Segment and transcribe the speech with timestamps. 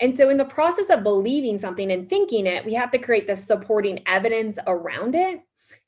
[0.00, 3.26] And so, in the process of believing something and thinking it, we have to create
[3.26, 5.40] the supporting evidence around it.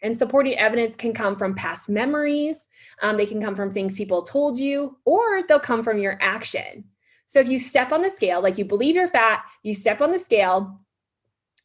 [0.03, 2.67] And supporting evidence can come from past memories,
[3.03, 6.85] um, they can come from things people told you, or they'll come from your action.
[7.27, 10.11] So, if you step on the scale, like you believe you're fat, you step on
[10.11, 10.81] the scale,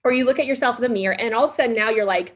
[0.04, 2.06] or you look at yourself in the mirror, and all of a sudden now you're
[2.06, 2.36] like,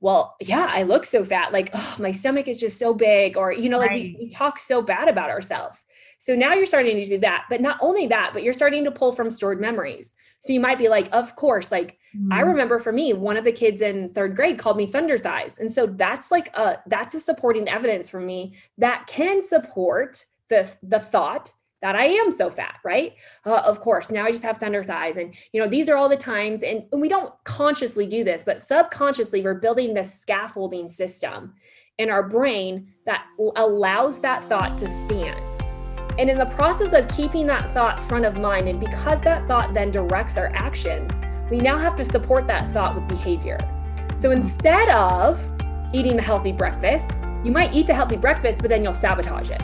[0.00, 1.52] well, yeah, I look so fat.
[1.52, 3.36] Like, oh, my stomach is just so big.
[3.36, 4.16] Or, you know, like right.
[4.18, 5.84] we, we talk so bad about ourselves.
[6.18, 7.46] So now you're starting to do that.
[7.48, 10.14] But not only that, but you're starting to pull from stored memories.
[10.40, 12.32] So you might be like, of course, like mm-hmm.
[12.32, 15.58] I remember for me, one of the kids in third grade called me thunder thighs.
[15.58, 20.70] And so that's like a that's a supporting evidence for me that can support the
[20.82, 23.14] the thought that I am so fat, right?
[23.46, 25.16] Uh, of course, now I just have thunder thighs.
[25.16, 28.42] And, you know, these are all the times, and, and we don't consciously do this,
[28.44, 31.54] but subconsciously, we're building this scaffolding system
[31.98, 33.26] in our brain that
[33.56, 35.47] allows that thought to stand.
[36.18, 39.72] And in the process of keeping that thought front of mind, and because that thought
[39.72, 41.12] then directs our actions,
[41.48, 43.56] we now have to support that thought with behavior.
[44.20, 45.40] So instead of
[45.92, 47.08] eating the healthy breakfast,
[47.44, 49.62] you might eat the healthy breakfast, but then you'll sabotage it.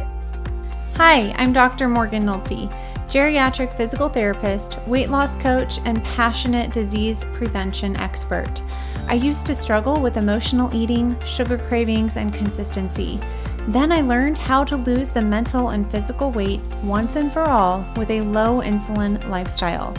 [0.94, 1.88] Hi, I'm Dr.
[1.88, 2.72] Morgan Nolte,
[3.08, 8.62] geriatric physical therapist, weight loss coach, and passionate disease prevention expert.
[9.08, 13.20] I used to struggle with emotional eating, sugar cravings, and consistency.
[13.66, 17.86] Then I learned how to lose the mental and physical weight once and for all
[17.96, 19.94] with a low insulin lifestyle.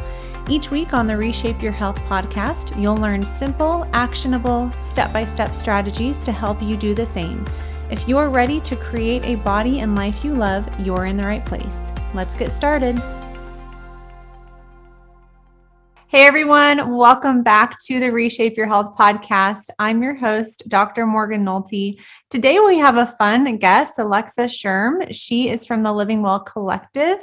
[0.48, 5.56] Each week on the Reshape Your Health podcast, you'll learn simple, actionable, step by step
[5.56, 7.44] strategies to help you do the same.
[7.90, 11.44] If you're ready to create a body and life you love, you're in the right
[11.44, 11.92] place.
[12.14, 13.02] Let's get started.
[16.16, 19.64] Hey everyone, welcome back to the Reshape Your Health podcast.
[19.80, 21.06] I'm your host, Dr.
[21.06, 22.00] Morgan Nolte.
[22.30, 25.14] Today we have a fun guest, Alexa Sherm.
[25.14, 27.18] She is from the Living Well Collective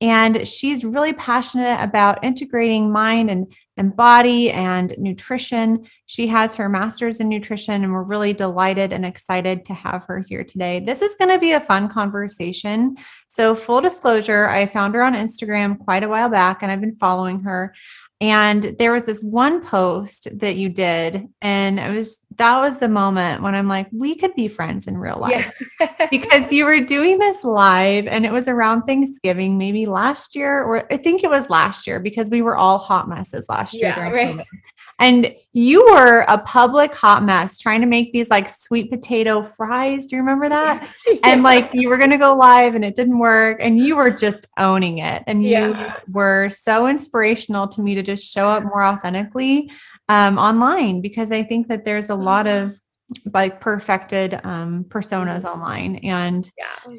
[0.00, 5.86] and she's really passionate about integrating mind and, and body and nutrition.
[6.04, 10.22] She has her master's in nutrition, and we're really delighted and excited to have her
[10.28, 10.80] here today.
[10.80, 12.96] This is going to be a fun conversation.
[13.28, 16.96] So, full disclosure, I found her on Instagram quite a while back, and I've been
[16.96, 17.74] following her.
[18.20, 22.88] And there was this one post that you did, and it was that was the
[22.88, 26.08] moment when I'm like, we could be friends in real life yeah.
[26.10, 30.90] because you were doing this live and it was around Thanksgiving, maybe last year, or
[30.92, 33.94] I think it was last year because we were all hot messes last year.
[33.96, 34.46] Yeah, right.
[34.98, 40.06] And you were a public hot mess trying to make these like sweet potato fries.
[40.06, 40.88] Do you remember that?
[41.06, 41.20] Yeah.
[41.22, 43.58] And like you were going to go live and it didn't work.
[43.60, 45.22] And you were just owning it.
[45.26, 45.94] And you yeah.
[46.10, 49.70] were so inspirational to me to just show up more authentically
[50.08, 52.74] um, online because I think that there's a lot of
[53.32, 55.46] like perfected um, personas mm-hmm.
[55.46, 55.96] online.
[55.96, 56.96] And yeah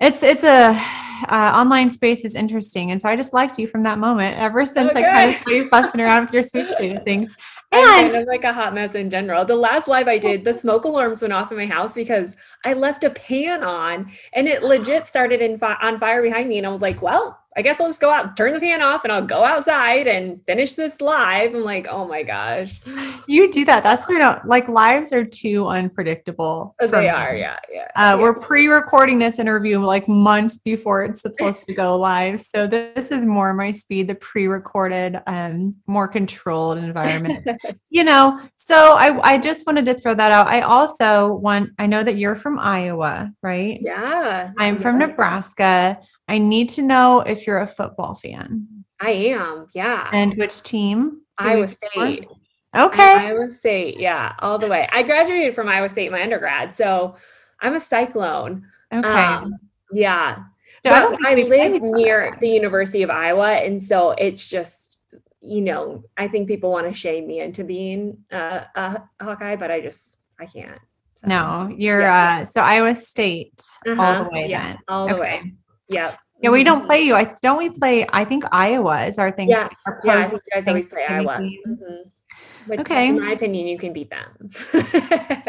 [0.00, 0.80] it's it's a
[1.28, 4.36] uh, online space is interesting, and so I just liked you from that moment.
[4.36, 5.04] Ever since okay.
[5.04, 7.28] I kind of saw you fussing around with your sweet potato things.
[7.72, 9.44] And I'm kind of like a hot mess in general.
[9.44, 12.72] The last live I did, the smoke alarms went off in my house because I
[12.72, 16.58] left a pan on, and it legit started in fi- on fire behind me.
[16.58, 19.04] And I was like, "Well, I guess I'll just go out, turn the fan off,
[19.04, 21.54] and I'll go outside and finish this live.
[21.54, 22.80] I'm like, oh my gosh.
[23.28, 23.84] You do that.
[23.84, 26.74] That's why don't like lives are too unpredictable.
[26.80, 27.56] Oh, they are, yeah.
[27.72, 28.14] Yeah, uh, yeah.
[28.16, 32.42] We're pre-recording this interview like months before it's supposed to go live.
[32.42, 37.46] So this is more my speed, the pre-recorded, um, more controlled environment.
[37.90, 40.48] you know, so I, I just wanted to throw that out.
[40.48, 43.78] I also want, I know that you're from Iowa, right?
[43.80, 44.50] Yeah.
[44.58, 45.98] I'm from Nebraska.
[46.28, 48.66] I need to know if you're a football fan.
[49.00, 50.08] I am, yeah.
[50.12, 51.20] And which team?
[51.38, 52.26] Iowa State.
[52.74, 53.02] Okay.
[53.02, 54.88] Iowa State, yeah, all the way.
[54.90, 57.16] I graduated from Iowa State my undergrad, so
[57.60, 58.66] I'm a Cyclone.
[58.92, 59.08] Okay.
[59.08, 59.54] Um,
[59.92, 60.36] yeah.
[60.82, 64.98] So but I, I live near the University of Iowa, and so it's just,
[65.40, 69.70] you know, I think people want to shame me into being a, a Hawkeye, but
[69.70, 70.78] I just I can't.
[71.14, 72.40] So, no, you're yeah.
[72.42, 74.02] uh so Iowa State uh-huh.
[74.02, 74.78] all the way yeah, then.
[74.88, 75.20] All the okay.
[75.20, 75.54] way.
[75.88, 76.16] Yeah.
[76.42, 77.14] Yeah, we don't play you.
[77.14, 78.06] I don't we play.
[78.12, 79.48] I think Iowa is our thing.
[79.48, 80.18] Yeah, our yeah.
[80.18, 81.38] I think you guys always play Iowa.
[81.38, 82.80] Mm-hmm.
[82.80, 83.08] okay.
[83.08, 84.50] In my opinion, you can beat them.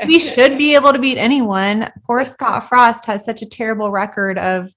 [0.05, 1.91] we should be able to beat anyone.
[2.05, 4.69] Poor Scott Frost has such a terrible record of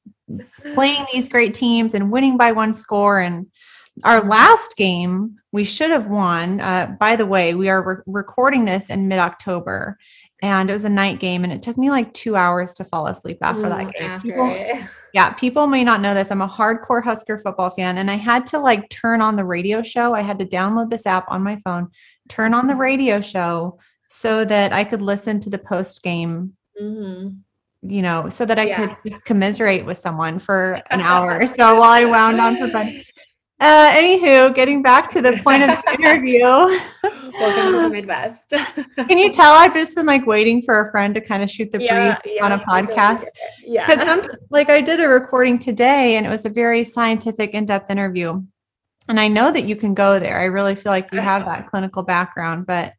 [0.75, 3.21] playing these great teams and winning by one score.
[3.21, 3.47] And
[4.03, 6.61] our last game, we should have won.
[6.61, 9.99] Uh, by the way, we are re- recording this in mid October,
[10.43, 13.07] and it was a night game and it took me like two hours to fall
[13.07, 14.47] asleep after mm, that game after people,
[15.15, 18.47] yeah people may not know this i'm a hardcore husker football fan and i had
[18.47, 21.61] to like turn on the radio show i had to download this app on my
[21.65, 21.89] phone
[22.29, 23.79] turn on the radio show
[24.09, 27.29] so that i could listen to the post game mm-hmm.
[27.83, 28.87] you know so that i yeah.
[28.87, 33.05] could just commiserate with someone for an hour so while i wound on for bed
[33.61, 36.41] Uh, anywho, getting back to the point of the interview.
[36.43, 38.51] Welcome to the Midwest.
[38.97, 41.73] Can you tell I've just been like waiting for a friend to kind of shoot
[41.73, 43.25] the yeah, brief yeah, on a podcast?
[43.65, 43.85] Yeah.
[43.85, 47.91] Because I'm like I did a recording today and it was a very scientific, in-depth
[47.91, 48.41] interview.
[49.09, 50.39] And I know that you can go there.
[50.39, 52.93] I really feel like you have that clinical background, but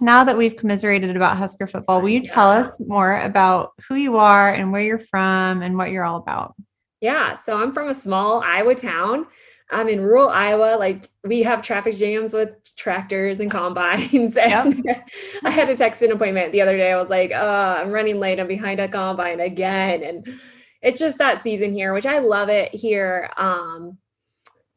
[0.00, 4.16] now that we've commiserated about Husker football, will you tell us more about who you
[4.16, 6.54] are and where you're from and what you're all about?
[7.00, 7.36] Yeah.
[7.38, 9.26] So I'm from a small Iowa town.
[9.72, 10.76] I'm in rural Iowa.
[10.78, 14.36] Like we have traffic jams with tractors and combines.
[14.36, 15.08] And yep.
[15.44, 16.92] I had to text an appointment the other day.
[16.92, 18.40] I was like, uh, I'm running late.
[18.40, 20.02] I'm behind a combine again.
[20.02, 20.40] And
[20.82, 23.30] it's just that season here, which I love it here.
[23.36, 23.98] Um,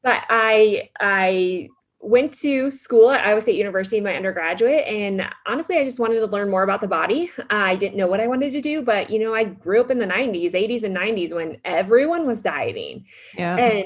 [0.03, 1.69] but I I
[2.03, 6.25] went to school at Iowa State University, my undergraduate, and honestly, I just wanted to
[6.25, 7.31] learn more about the body.
[7.49, 9.99] I didn't know what I wanted to do, but you know, I grew up in
[9.99, 13.05] the 90s, 80s, and 90s when everyone was dieting.
[13.37, 13.55] Yeah.
[13.55, 13.85] And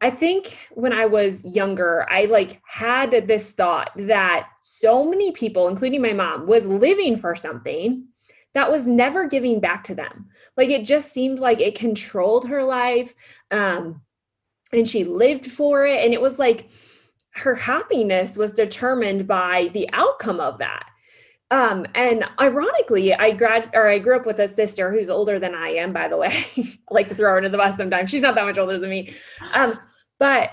[0.00, 5.68] I think when I was younger, I like had this thought that so many people,
[5.68, 8.06] including my mom, was living for something
[8.54, 10.26] that was never giving back to them.
[10.56, 13.14] Like it just seemed like it controlled her life.
[13.50, 14.00] Um,
[14.72, 16.04] and she lived for it.
[16.04, 16.68] And it was like,
[17.30, 20.90] her happiness was determined by the outcome of that.
[21.50, 25.54] Um, and ironically, I grad or I grew up with a sister who's older than
[25.54, 26.44] I am, by the way.
[26.56, 28.10] I like to throw her under the bus sometimes.
[28.10, 29.14] She's not that much older than me.
[29.54, 29.78] Um,
[30.18, 30.50] but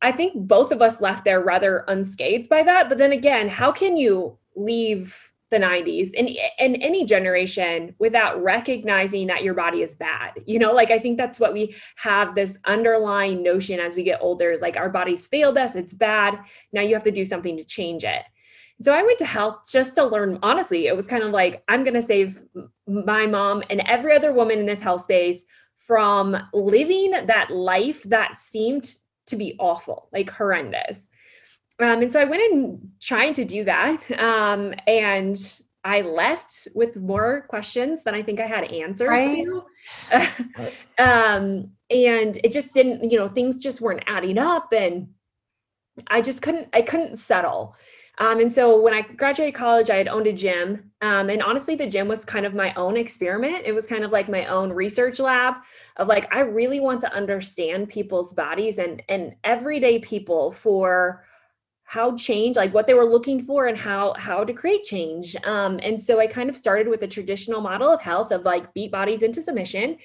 [0.00, 2.88] I think both of us left there rather unscathed by that.
[2.88, 6.28] But then again, how can you leave the 90s and
[6.58, 11.16] in any generation without recognizing that your body is bad you know like i think
[11.16, 15.26] that's what we have this underlying notion as we get older is like our bodies
[15.26, 16.38] failed us it's bad
[16.72, 18.24] now you have to do something to change it.
[18.82, 21.82] So i went to health just to learn honestly it was kind of like i'm
[21.82, 22.42] going to save
[22.86, 25.44] my mom and every other woman in this health space
[25.76, 28.96] from living that life that seemed
[29.26, 31.07] to be awful like horrendous
[31.80, 34.02] um, and so I went in trying to do that.
[34.18, 39.46] Um, and I left with more questions than I think I had answers right.
[39.46, 40.72] to.
[40.98, 45.08] um, and it just didn't, you know, things just weren't adding up and
[46.08, 47.76] I just couldn't, I couldn't settle.
[48.18, 50.90] Um, and so when I graduated college, I had owned a gym.
[51.02, 53.62] Um, and honestly, the gym was kind of my own experiment.
[53.64, 55.54] It was kind of like my own research lab
[55.96, 61.24] of like, I really want to understand people's bodies and, and everyday people for
[61.88, 65.34] how change like what they were looking for and how how to create change.
[65.44, 68.74] Um, and so i kind of started with a traditional model of health of like
[68.74, 69.96] beat bodies into submission.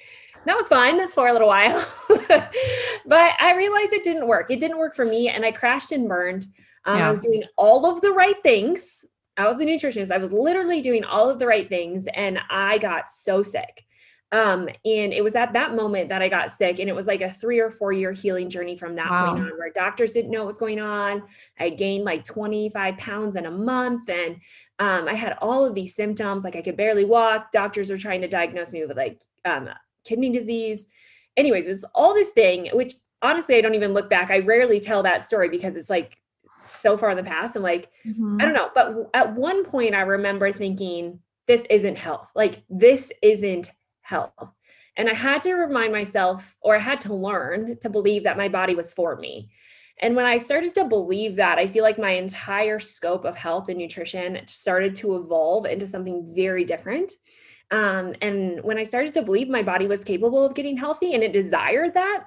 [0.46, 1.86] That was fun for a little while
[2.28, 4.50] but i realized it didn't work.
[4.50, 6.46] It didn't work for me and i crashed and burned.
[6.86, 7.08] Um, yeah.
[7.08, 9.04] i was doing all of the right things.
[9.36, 10.10] I was a nutritionist.
[10.10, 13.84] I was literally doing all of the right things and i got so sick
[14.32, 17.20] um, and it was at that moment that I got sick, and it was like
[17.20, 19.32] a three or four year healing journey from that wow.
[19.32, 21.22] point on, where doctors didn't know what was going on.
[21.58, 24.36] I gained like 25 pounds in a month, and
[24.80, 27.52] um, I had all of these symptoms, like I could barely walk.
[27.52, 29.68] Doctors were trying to diagnose me with like um,
[30.04, 30.86] kidney disease.
[31.36, 34.30] Anyways, it was all this thing, which honestly, I don't even look back.
[34.30, 36.18] I rarely tell that story because it's like
[36.66, 37.56] so far in the past.
[37.56, 38.38] I'm like, mm-hmm.
[38.40, 38.70] I don't know.
[38.74, 42.30] But at one point, I remember thinking, this isn't health.
[42.34, 43.70] Like, this isn't
[44.04, 44.52] health.
[44.96, 48.48] And I had to remind myself, or I had to learn to believe that my
[48.48, 49.50] body was for me.
[50.00, 53.68] And when I started to believe that, I feel like my entire scope of health
[53.68, 57.12] and nutrition started to evolve into something very different.
[57.70, 61.22] Um, and when I started to believe my body was capable of getting healthy and
[61.22, 62.24] it desired that,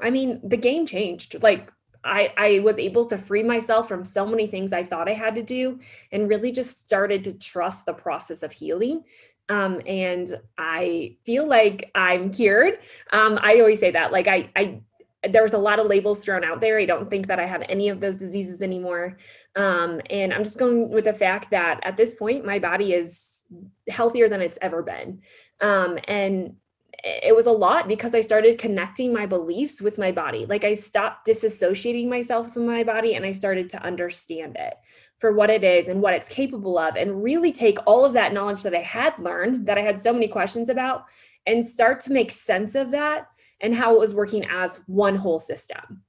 [0.00, 1.42] I mean, the game changed.
[1.42, 1.72] Like
[2.04, 5.34] I, I was able to free myself from so many things I thought I had
[5.34, 5.78] to do
[6.12, 9.02] and really just started to trust the process of healing
[9.50, 12.78] um, and I feel like I'm cured.
[13.12, 14.80] Um, I always say that, like I, I,
[15.28, 16.78] there was a lot of labels thrown out there.
[16.78, 19.18] I don't think that I have any of those diseases anymore.
[19.56, 23.42] Um, and I'm just going with the fact that at this point, my body is
[23.88, 25.20] healthier than it's ever been.
[25.60, 26.54] Um, and
[27.02, 30.46] it was a lot because I started connecting my beliefs with my body.
[30.46, 34.74] Like I stopped disassociating myself from my body and I started to understand it
[35.20, 38.32] for what it is and what it's capable of and really take all of that
[38.32, 41.04] knowledge that I had learned that I had so many questions about
[41.46, 43.26] and start to make sense of that
[43.60, 46.02] and how it was working as one whole system.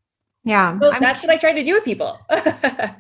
[0.46, 0.80] Yeah.
[0.80, 2.18] So that's what I try to do with people.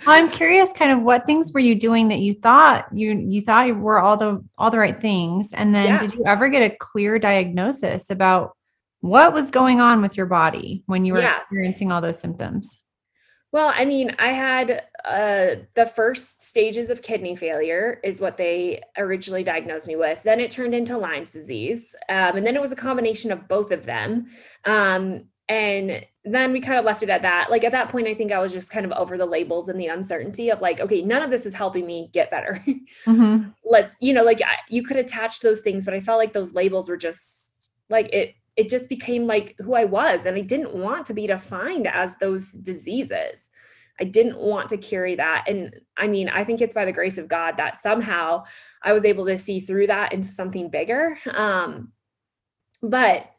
[0.05, 3.67] I'm curious kind of what things were you doing that you thought you you thought
[3.67, 5.97] you were all the all the right things and then yeah.
[5.97, 8.55] did you ever get a clear diagnosis about
[8.99, 11.31] what was going on with your body when you were yeah.
[11.39, 12.77] experiencing all those symptoms?
[13.51, 18.81] Well, I mean, I had uh, the first stages of kidney failure, is what they
[18.97, 20.23] originally diagnosed me with.
[20.23, 21.93] Then it turned into Lyme's disease.
[22.07, 24.27] Um, and then it was a combination of both of them.
[24.65, 27.51] Um, and then we kind of left it at that.
[27.51, 29.77] Like at that point, I think I was just kind of over the labels and
[29.77, 32.63] the uncertainty of like, okay, none of this is helping me get better.
[33.07, 33.49] Mm-hmm.
[33.65, 36.53] Let's, you know, like I, you could attach those things, but I felt like those
[36.53, 40.25] labels were just like it it just became like who I was.
[40.25, 43.49] And I didn't want to be defined as those diseases.
[43.99, 45.45] I didn't want to carry that.
[45.47, 48.43] And I mean, I think it's by the grace of God that somehow
[48.83, 51.17] I was able to see through that into something bigger.
[51.33, 51.91] Um,
[52.81, 53.29] but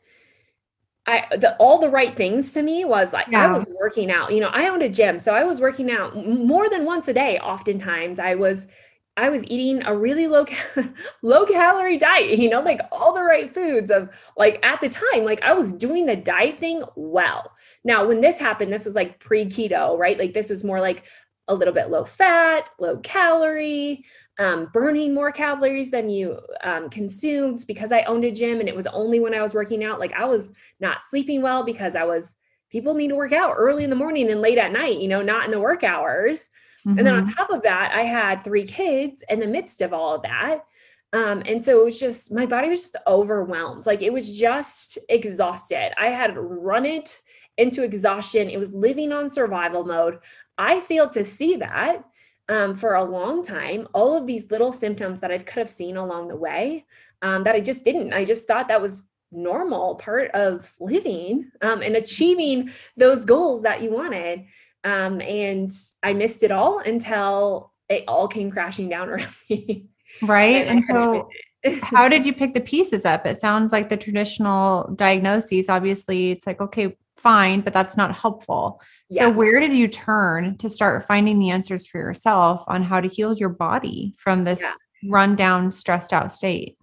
[1.07, 3.47] I the all the right things to me was like yeah.
[3.47, 4.33] I was working out.
[4.33, 7.13] You know, I owned a gym, so I was working out more than once a
[7.13, 7.39] day.
[7.39, 8.69] Oftentimes, I was
[9.17, 10.47] I was eating a really low
[11.23, 15.25] low calorie diet, you know, like all the right foods of like at the time,
[15.25, 17.53] like I was doing the diet thing well.
[17.85, 20.19] Now, when this happened, this was like pre keto, right?
[20.19, 21.05] Like this is more like
[21.49, 24.05] a little bit low fat, low calorie,
[24.39, 28.77] um, burning more calories than you um, consumed because I owned a gym and it
[28.77, 30.01] was only when I was working out.
[30.01, 32.33] Like I was not sleeping well because I was,
[32.71, 35.21] people need to work out early in the morning and late at night, you know,
[35.21, 36.49] not in the work hours.
[36.87, 36.99] Mm-hmm.
[36.99, 37.35] And then on mm-hmm.
[37.35, 40.65] top of that, I had three kids in the midst of all of that.
[41.13, 43.87] Um, and so it was just, my body was just overwhelmed.
[43.87, 45.93] Like it was just exhausted.
[46.01, 47.21] I had run it
[47.59, 48.49] into exhaustion.
[48.49, 50.19] It was living on survival mode.
[50.59, 52.05] I failed to see that
[52.49, 53.87] um, for a long time.
[53.93, 56.87] All of these little symptoms that I could have seen along the way
[57.21, 58.15] um, that I just didn't.
[58.15, 63.83] I just thought that was normal part of living um, and achieving those goals that
[63.83, 64.45] you wanted.
[64.85, 65.71] Um, and
[66.03, 69.87] I missed it all until it all came crashing down around me.
[70.23, 70.67] Right.
[70.67, 71.29] and, and so,
[71.83, 73.27] how did you pick the pieces up?
[73.27, 78.81] It sounds like the traditional diagnoses, obviously, it's like, okay, fine, but that's not helpful.
[79.11, 79.23] Yeah.
[79.23, 83.09] So, where did you turn to start finding the answers for yourself on how to
[83.09, 84.75] heal your body from this yeah.
[85.09, 86.77] rundown, stressed out state?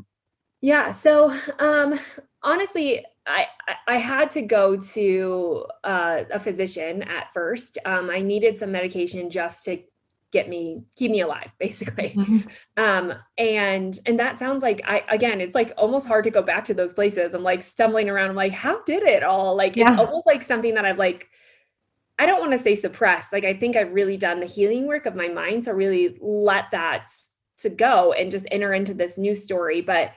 [0.62, 0.92] Yeah.
[0.92, 2.00] So, um,
[2.44, 3.46] honestly, I,
[3.88, 7.78] I had to go to uh, a physician at first.
[7.86, 9.78] Um, I needed some medication just to
[10.32, 12.40] get me keep me alive basically mm-hmm.
[12.78, 16.64] um and and that sounds like i again it's like almost hard to go back
[16.64, 19.90] to those places i'm like stumbling around i'm like how did it all like yeah.
[19.90, 21.28] it's almost like something that i've like
[22.20, 25.08] i don't want to say suppressed like i think i've really done the healing work
[25.08, 27.10] of my mind to really let that
[27.58, 30.12] to go and just enter into this new story but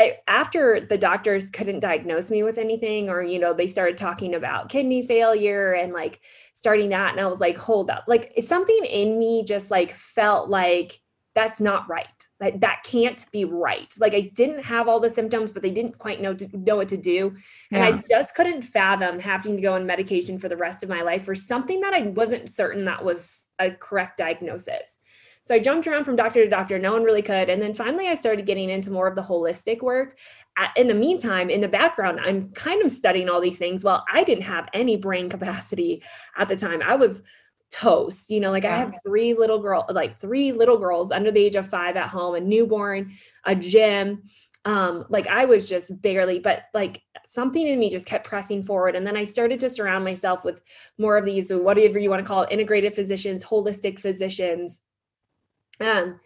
[0.00, 4.34] I, after the doctors couldn't diagnose me with anything or you know they started talking
[4.34, 6.20] about kidney failure and like
[6.54, 8.04] starting that and i was like hold up.
[8.08, 10.98] Like something in me just like felt like
[11.34, 12.06] that's not right.
[12.40, 13.92] That that can't be right.
[14.00, 16.88] Like i didn't have all the symptoms but they didn't quite know to know what
[16.88, 17.36] to do.
[17.70, 17.88] And yeah.
[17.88, 21.24] i just couldn't fathom having to go on medication for the rest of my life
[21.24, 24.98] for something that i wasn't certain that was a correct diagnosis
[25.42, 26.78] so I jumped around from doctor to doctor.
[26.78, 27.48] No one really could.
[27.48, 30.16] And then finally, I started getting into more of the holistic work.
[30.76, 33.82] In the meantime, in the background, I'm kind of studying all these things.
[33.82, 36.02] Well, I didn't have any brain capacity
[36.36, 36.82] at the time.
[36.82, 37.22] I was
[37.70, 41.38] toast you know like i have three little girl like three little girls under the
[41.38, 44.24] age of five at home a newborn a gym
[44.64, 48.96] um like i was just barely but like something in me just kept pressing forward
[48.96, 50.60] and then i started to surround myself with
[50.98, 54.80] more of these whatever you want to call it integrated physicians holistic physicians
[55.80, 56.20] um,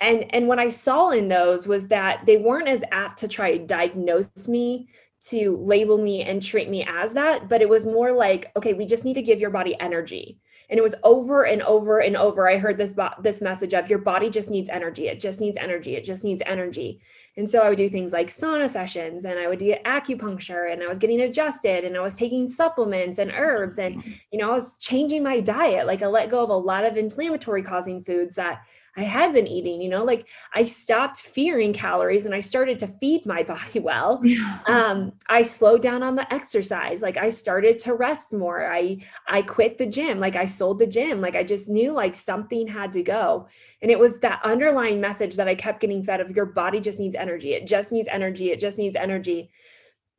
[0.00, 3.56] and and what I saw in those was that they weren't as apt to try
[3.56, 4.88] to diagnose me
[5.20, 8.86] to label me and treat me as that, but it was more like, okay, we
[8.86, 10.38] just need to give your body energy.
[10.70, 12.48] And it was over and over and over.
[12.48, 15.08] I heard this bo- this message of your body just needs energy.
[15.08, 15.96] It just needs energy.
[15.96, 17.00] It just needs energy.
[17.38, 20.82] And so I would do things like sauna sessions and I would do acupuncture and
[20.82, 24.54] I was getting adjusted and I was taking supplements and herbs and you know, I
[24.54, 25.86] was changing my diet.
[25.86, 28.60] Like I let go of a lot of inflammatory causing foods that
[28.98, 32.86] I had been eating, you know, like I stopped fearing calories and I started to
[32.86, 34.20] feed my body well.
[34.24, 34.58] Yeah.
[34.66, 37.00] Um, I slowed down on the exercise.
[37.00, 38.70] Like I started to rest more.
[38.72, 40.18] I I quit the gym.
[40.18, 41.20] Like I sold the gym.
[41.20, 43.46] Like I just knew like something had to go.
[43.82, 46.98] And it was that underlying message that I kept getting fed of your body just
[46.98, 47.54] needs energy.
[47.54, 48.50] It just needs energy.
[48.50, 49.50] It just needs energy.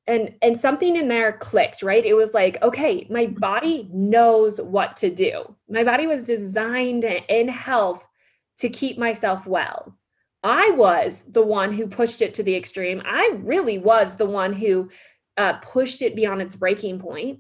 [0.07, 2.05] And and something in there clicked, right?
[2.05, 5.55] It was like, okay, my body knows what to do.
[5.69, 8.08] My body was designed in health
[8.59, 9.95] to keep myself well.
[10.43, 13.01] I was the one who pushed it to the extreme.
[13.05, 14.89] I really was the one who
[15.37, 17.39] uh, pushed it beyond its breaking point.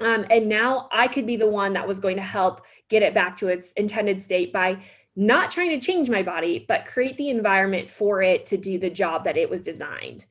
[0.00, 3.14] Um, and now I could be the one that was going to help get it
[3.14, 4.78] back to its intended state by
[5.16, 8.90] not trying to change my body, but create the environment for it to do the
[8.90, 10.26] job that it was designed.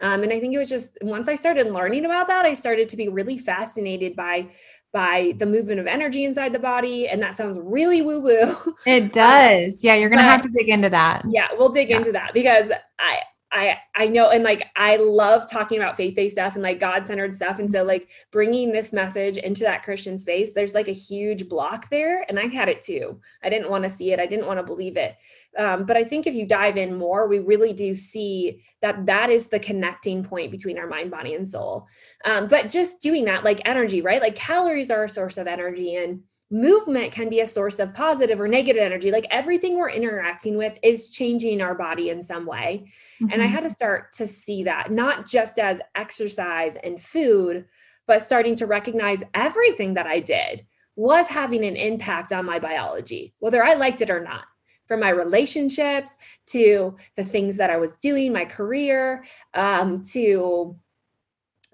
[0.00, 2.88] Um, and I think it was just once I started learning about that, I started
[2.88, 4.48] to be really fascinated by
[4.94, 7.08] by the movement of energy inside the body.
[7.08, 8.74] And that sounds really woo woo.
[8.86, 9.84] It um, does.
[9.84, 11.22] yeah, you're gonna have to dig into that.
[11.28, 11.98] Yeah, we'll dig yeah.
[11.98, 13.18] into that because I
[13.54, 17.60] I I know and like I love talking about faith-based stuff and like God-centered stuff
[17.60, 21.88] and so like bringing this message into that Christian space there's like a huge block
[21.88, 23.20] there and I had it too.
[23.42, 24.18] I didn't want to see it.
[24.18, 25.16] I didn't want to believe it.
[25.56, 29.30] Um, but I think if you dive in more, we really do see that that
[29.30, 31.86] is the connecting point between our mind, body, and soul.
[32.24, 34.20] Um, but just doing that, like energy, right?
[34.20, 38.40] Like calories are a source of energy, and movement can be a source of positive
[38.40, 39.10] or negative energy.
[39.10, 42.86] Like everything we're interacting with is changing our body in some way.
[43.20, 43.32] Mm-hmm.
[43.32, 43.54] And I mm-hmm.
[43.54, 47.64] had to start to see that, not just as exercise and food,
[48.06, 53.34] but starting to recognize everything that I did was having an impact on my biology,
[53.38, 54.44] whether I liked it or not.
[54.86, 56.10] From my relationships
[56.48, 59.24] to the things that I was doing, my career,
[59.54, 60.76] um, to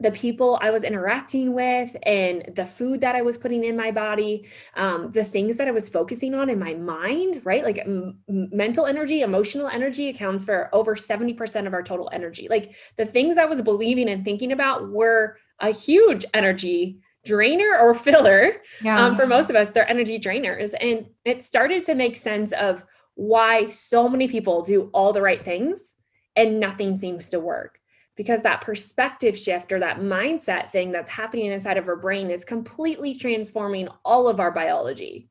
[0.01, 3.91] the people I was interacting with and the food that I was putting in my
[3.91, 7.63] body, um, the things that I was focusing on in my mind, right?
[7.63, 12.47] Like m- mental energy, emotional energy accounts for over 70% of our total energy.
[12.49, 17.95] Like the things I was believing and thinking about were a huge energy drainer or
[18.07, 18.55] filler.
[18.83, 19.05] Yeah.
[19.05, 20.73] Um, for most of us, they're energy drainers.
[20.81, 22.85] And it started to make sense of
[23.17, 25.95] why so many people do all the right things
[26.37, 27.80] and nothing seems to work
[28.17, 32.45] because that perspective shift or that mindset thing that's happening inside of our brain is
[32.45, 35.29] completely transforming all of our biology.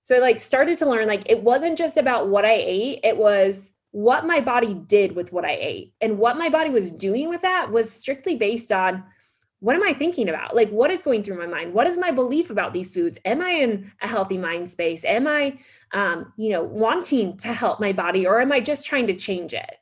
[0.00, 3.16] So I like started to learn like it wasn't just about what I ate, it
[3.16, 5.94] was what my body did with what I ate.
[6.00, 9.04] And what my body was doing with that was strictly based on
[9.60, 10.54] what am I thinking about?
[10.54, 11.74] Like, what is going through my mind?
[11.74, 13.18] What is my belief about these foods?
[13.24, 15.04] Am I in a healthy mind space?
[15.04, 15.58] Am I,
[15.92, 19.54] um, you know, wanting to help my body or am I just trying to change
[19.54, 19.76] it?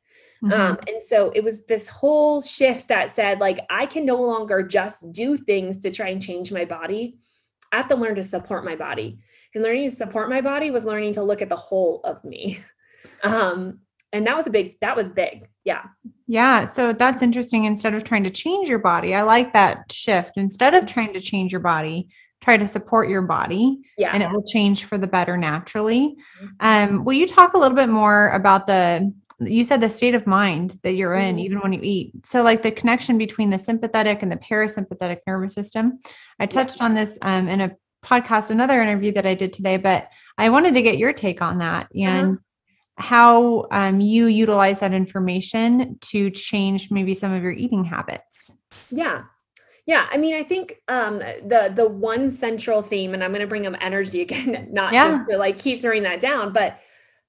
[0.45, 0.52] Mm-hmm.
[0.52, 4.62] Um, and so it was this whole shift that said, like, I can no longer
[4.62, 7.16] just do things to try and change my body.
[7.73, 9.19] I have to learn to support my body.
[9.55, 12.61] And learning to support my body was learning to look at the whole of me.
[13.23, 13.81] Um,
[14.12, 15.49] and that was a big, that was big.
[15.64, 15.83] Yeah.
[16.26, 16.66] Yeah.
[16.66, 17.64] So that's interesting.
[17.64, 20.33] Instead of trying to change your body, I like that shift.
[20.37, 22.09] Instead of trying to change your body,
[22.43, 24.11] try to support your body yeah.
[24.12, 26.17] and it will change for the better naturally.
[26.41, 26.47] Mm-hmm.
[26.60, 30.26] Um, will you talk a little bit more about the you said the state of
[30.26, 31.44] mind that you're in, mm-hmm.
[31.44, 32.12] even when you eat.
[32.25, 35.99] So, like the connection between the sympathetic and the parasympathetic nervous system.
[36.40, 40.08] I touched on this um, in a podcast, another interview that I did today, but
[40.38, 42.08] I wanted to get your take on that uh-huh.
[42.08, 43.02] and uh-huh.
[43.02, 48.54] how um, you utilize that information to change maybe some of your eating habits.
[48.90, 49.25] Yeah.
[49.86, 53.46] Yeah, I mean, I think um, the the one central theme, and I'm going to
[53.46, 55.10] bring up energy again, not yeah.
[55.10, 56.80] just to like keep throwing that down, but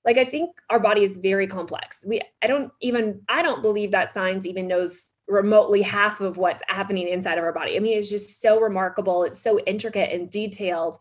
[0.05, 2.03] like i think our body is very complex.
[2.05, 6.63] We i don't even i don't believe that science even knows remotely half of what's
[6.67, 7.75] happening inside of our body.
[7.75, 9.23] I mean it's just so remarkable.
[9.23, 10.97] It's so intricate and detailed.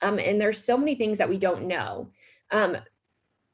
[0.00, 2.10] Um, and there's so many things that we don't know.
[2.52, 2.76] Um,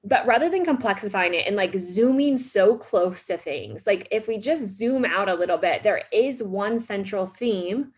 [0.06, 4.36] but rather than complexifying it and like zooming so close to things like if we
[4.36, 7.90] just zoom out a little bit there is one central theme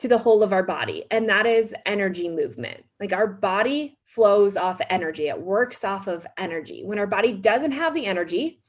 [0.00, 2.82] to the whole of our body, and that is energy movement.
[3.00, 6.82] Like our body flows off energy, it works off of energy.
[6.84, 8.60] When our body doesn't have the energy,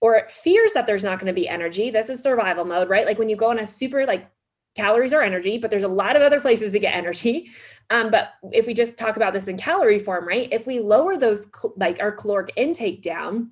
[0.00, 3.04] or it fears that there's not going to be energy, this is survival mode, right?
[3.04, 4.30] Like when you go on a super, like
[4.74, 7.50] calories are energy, but there's a lot of other places to get energy.
[7.90, 10.48] Um, but if we just talk about this in calorie form, right?
[10.52, 13.50] If we lower those, like our caloric intake down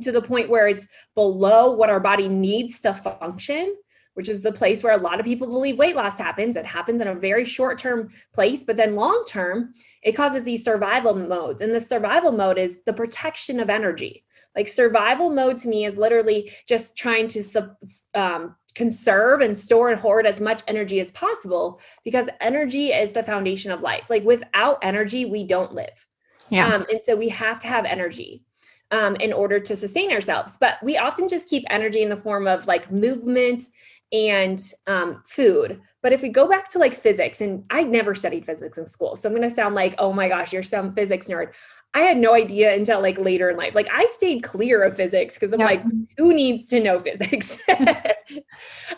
[0.00, 3.76] to the point where it's below what our body needs to function,
[4.20, 6.54] which is the place where a lot of people believe weight loss happens.
[6.54, 10.62] It happens in a very short term place, but then long term, it causes these
[10.62, 11.62] survival modes.
[11.62, 14.26] And the survival mode is the protection of energy.
[14.54, 17.74] Like survival mode to me is literally just trying to
[18.14, 23.22] um, conserve and store and hoard as much energy as possible because energy is the
[23.22, 24.10] foundation of life.
[24.10, 26.06] Like without energy, we don't live.
[26.50, 26.66] Yeah.
[26.66, 28.44] Um, and so we have to have energy
[28.90, 30.56] um, in order to sustain ourselves.
[30.60, 33.64] But we often just keep energy in the form of like movement
[34.12, 35.80] and um, food.
[36.02, 39.16] But if we go back to like physics, and I never studied physics in school,
[39.16, 41.52] so I'm going to sound like, oh my gosh, you're some physics nerd.
[41.92, 43.74] I had no idea until like later in life.
[43.74, 45.66] Like I stayed clear of physics because I'm yeah.
[45.66, 45.82] like,
[46.16, 47.58] who needs to know physics?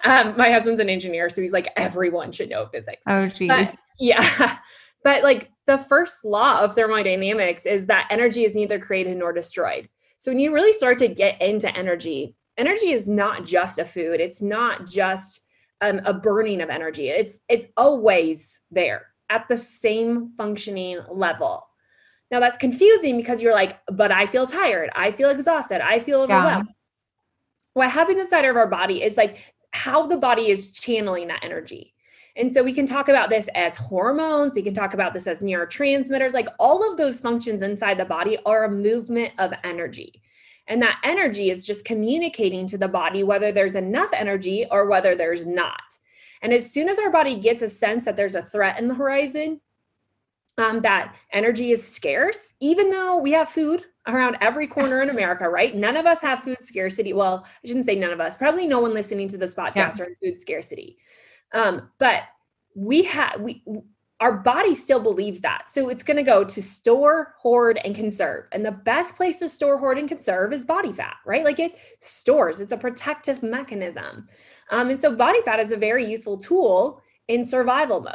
[0.05, 3.03] um, my husband's an engineer, so he's like, everyone should know physics.
[3.09, 3.77] Oh, geez.
[3.98, 4.59] yeah.
[5.05, 9.88] But like the first law of thermodynamics is that energy is neither created nor destroyed.
[10.18, 14.21] So when you really start to get into energy, energy is not just a food.
[14.21, 15.41] It's not just
[15.81, 17.09] um, a burning of energy.
[17.09, 21.67] It's it's always there at the same functioning level.
[22.31, 24.91] Now that's confusing because you're like but i feel tired.
[24.95, 25.81] I feel exhausted.
[25.81, 26.69] I feel overwhelmed.
[26.69, 26.75] Yeah.
[27.75, 31.95] what happens inside of our body is like how the body is channeling that energy.
[32.37, 35.41] And so we can talk about this as hormones, we can talk about this as
[35.41, 40.23] neurotransmitters, like all of those functions inside the body are a movement of energy.
[40.68, 45.14] And that energy is just communicating to the body whether there's enough energy or whether
[45.14, 45.81] there's not.
[46.42, 48.94] And as soon as our body gets a sense that there's a threat in the
[48.94, 49.61] horizon,
[50.59, 55.48] um, that energy is scarce, even though we have food around every corner in America,
[55.48, 55.75] right?
[55.75, 57.12] None of us have food scarcity.
[57.12, 60.03] Well, I shouldn't say none of us, probably no one listening to this podcast yeah.
[60.03, 60.98] are in food scarcity.
[61.53, 62.22] Um, but
[62.75, 63.62] we have we
[64.23, 65.69] our body still believes that.
[65.69, 68.45] So it's going to go to store, hoard, and conserve.
[68.53, 71.45] And the best place to store, hoard, and conserve is body fat, right?
[71.45, 74.29] Like it stores, it's a protective mechanism.
[74.71, 78.15] Um, and so body fat is a very useful tool in survival mode.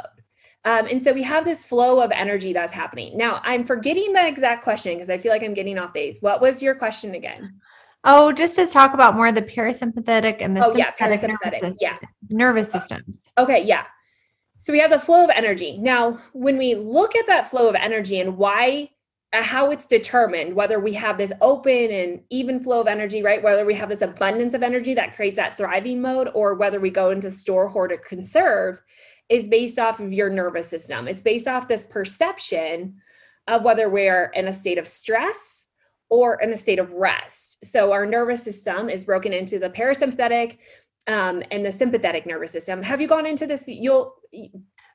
[0.64, 3.14] Um, and so we have this flow of energy that's happening.
[3.14, 6.22] Now, I'm forgetting the exact question because I feel like I'm getting off base.
[6.22, 7.60] What was your question again?
[8.04, 11.76] Oh, just to talk about more of the parasympathetic and the oh, yeah, parasympathetic, nervous,
[11.80, 11.98] yeah.
[12.30, 13.18] nervous systems.
[13.36, 13.84] Okay, yeah.
[14.60, 15.78] So we have the flow of energy.
[15.78, 18.90] Now, when we look at that flow of energy and why
[19.34, 23.42] uh, how it's determined whether we have this open and even flow of energy right
[23.42, 26.88] whether we have this abundance of energy that creates that thriving mode or whether we
[26.88, 28.80] go into store hoard or conserve
[29.28, 32.94] is based off of your nervous system it's based off this perception
[33.48, 35.66] of whether we're in a state of stress
[36.08, 40.56] or in a state of rest so our nervous system is broken into the parasympathetic
[41.08, 42.82] um, and the sympathetic nervous system.
[42.82, 43.64] Have you gone into this?
[43.66, 44.14] You'll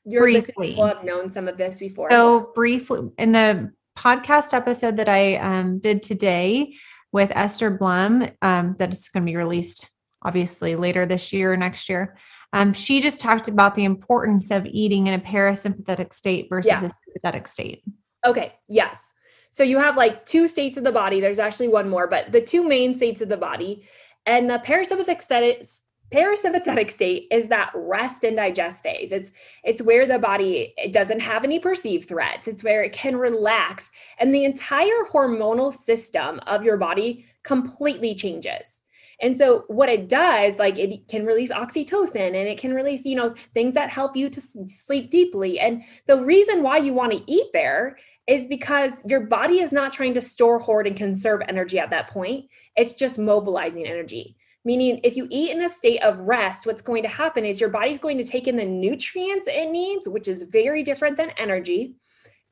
[0.05, 2.09] your briefly have known some of this before.
[2.09, 6.75] So briefly in the podcast episode that I um, did today
[7.11, 9.89] with Esther Blum, um, that is going to be released
[10.23, 12.17] obviously later this year or next year.
[12.53, 16.85] Um, she just talked about the importance of eating in a parasympathetic state versus yeah.
[16.85, 17.83] a sympathetic state.
[18.25, 18.53] Okay.
[18.67, 19.01] Yes.
[19.49, 21.19] So you have like two states of the body.
[21.19, 23.85] There's actually one more, but the two main states of the body.
[24.25, 25.65] And the parasympathetic state,
[26.11, 29.11] parasympathetic state is that rest and digest phase.
[29.11, 29.31] It's
[29.63, 32.47] it's where the body it doesn't have any perceived threats.
[32.47, 33.89] It's where it can relax
[34.19, 38.81] and the entire hormonal system of your body completely changes.
[39.21, 43.15] And so what it does like it can release oxytocin and it can release you
[43.15, 45.59] know things that help you to sleep deeply.
[45.59, 49.91] And the reason why you want to eat there is because your body is not
[49.91, 52.45] trying to store hoard and conserve energy at that point.
[52.77, 57.03] It's just mobilizing energy Meaning, if you eat in a state of rest, what's going
[57.03, 60.43] to happen is your body's going to take in the nutrients it needs, which is
[60.43, 61.95] very different than energy,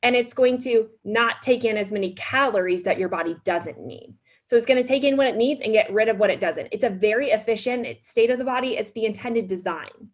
[0.03, 4.13] and it's going to not take in as many calories that your body doesn't need.
[4.43, 6.41] So it's going to take in what it needs and get rid of what it
[6.41, 6.67] doesn't.
[6.73, 10.09] It's a very efficient state of the body, it's the intended design.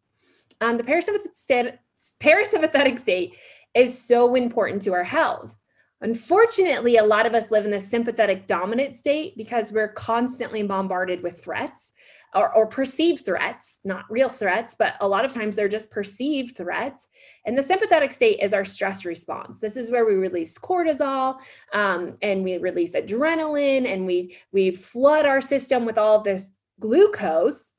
[0.62, 1.80] Um, the parasympathetic,
[2.20, 3.36] parasympathetic state
[3.74, 5.56] is so important to our health.
[6.02, 11.24] Unfortunately, a lot of us live in the sympathetic dominant state because we're constantly bombarded
[11.24, 11.92] with threats
[12.36, 16.58] or, or, perceived threats, not real threats, but a lot of times they're just perceived
[16.58, 17.08] threats.
[17.46, 19.60] And the sympathetic state is our stress response.
[19.60, 21.38] This is where we release cortisol
[21.74, 26.52] um, and we release adrenaline and we we flood our system with all of this
[26.80, 27.74] glucose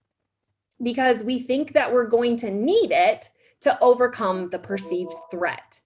[0.82, 3.28] because we think that we're going to need it
[3.60, 5.80] to overcome the perceived threat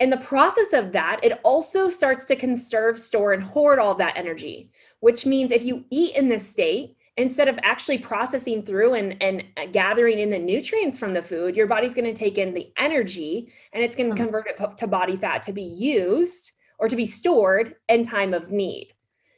[0.00, 4.16] in the process of that, it also starts to conserve, store, and hoard all that
[4.16, 9.22] energy, which means if you eat in this state, instead of actually processing through and,
[9.22, 12.72] and gathering in the nutrients from the food, your body's going to take in the
[12.78, 14.24] energy and it's going to hmm.
[14.24, 18.50] convert it to body fat to be used or to be stored in time of
[18.50, 18.94] need.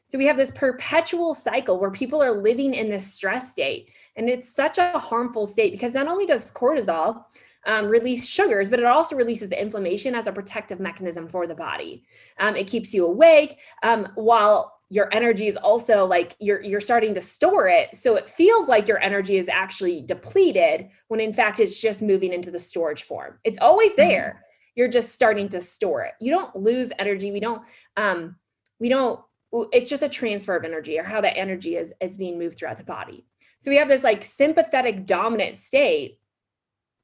[0.07, 3.91] So we have this perpetual cycle where people are living in this stress state.
[4.15, 7.25] And it's such a harmful state because not only does cortisol,
[7.67, 12.05] um, release sugars, but it also releases inflammation as a protective mechanism for the body.
[12.39, 17.15] Um, it keeps you awake um, while your energy is also like you're you're starting
[17.15, 17.97] to store it.
[17.97, 22.31] So it feels like your energy is actually depleted when in fact it's just moving
[22.31, 23.39] into the storage form.
[23.43, 24.09] It's always mm-hmm.
[24.09, 24.45] there.
[24.75, 26.13] You're just starting to store it.
[26.21, 27.33] You don't lose energy.
[27.33, 27.63] We don't
[27.97, 28.37] um
[28.81, 29.19] we don't
[29.73, 32.77] it's just a transfer of energy or how that energy is is being moved throughout
[32.77, 33.25] the body.
[33.61, 36.19] So we have this like sympathetic dominant state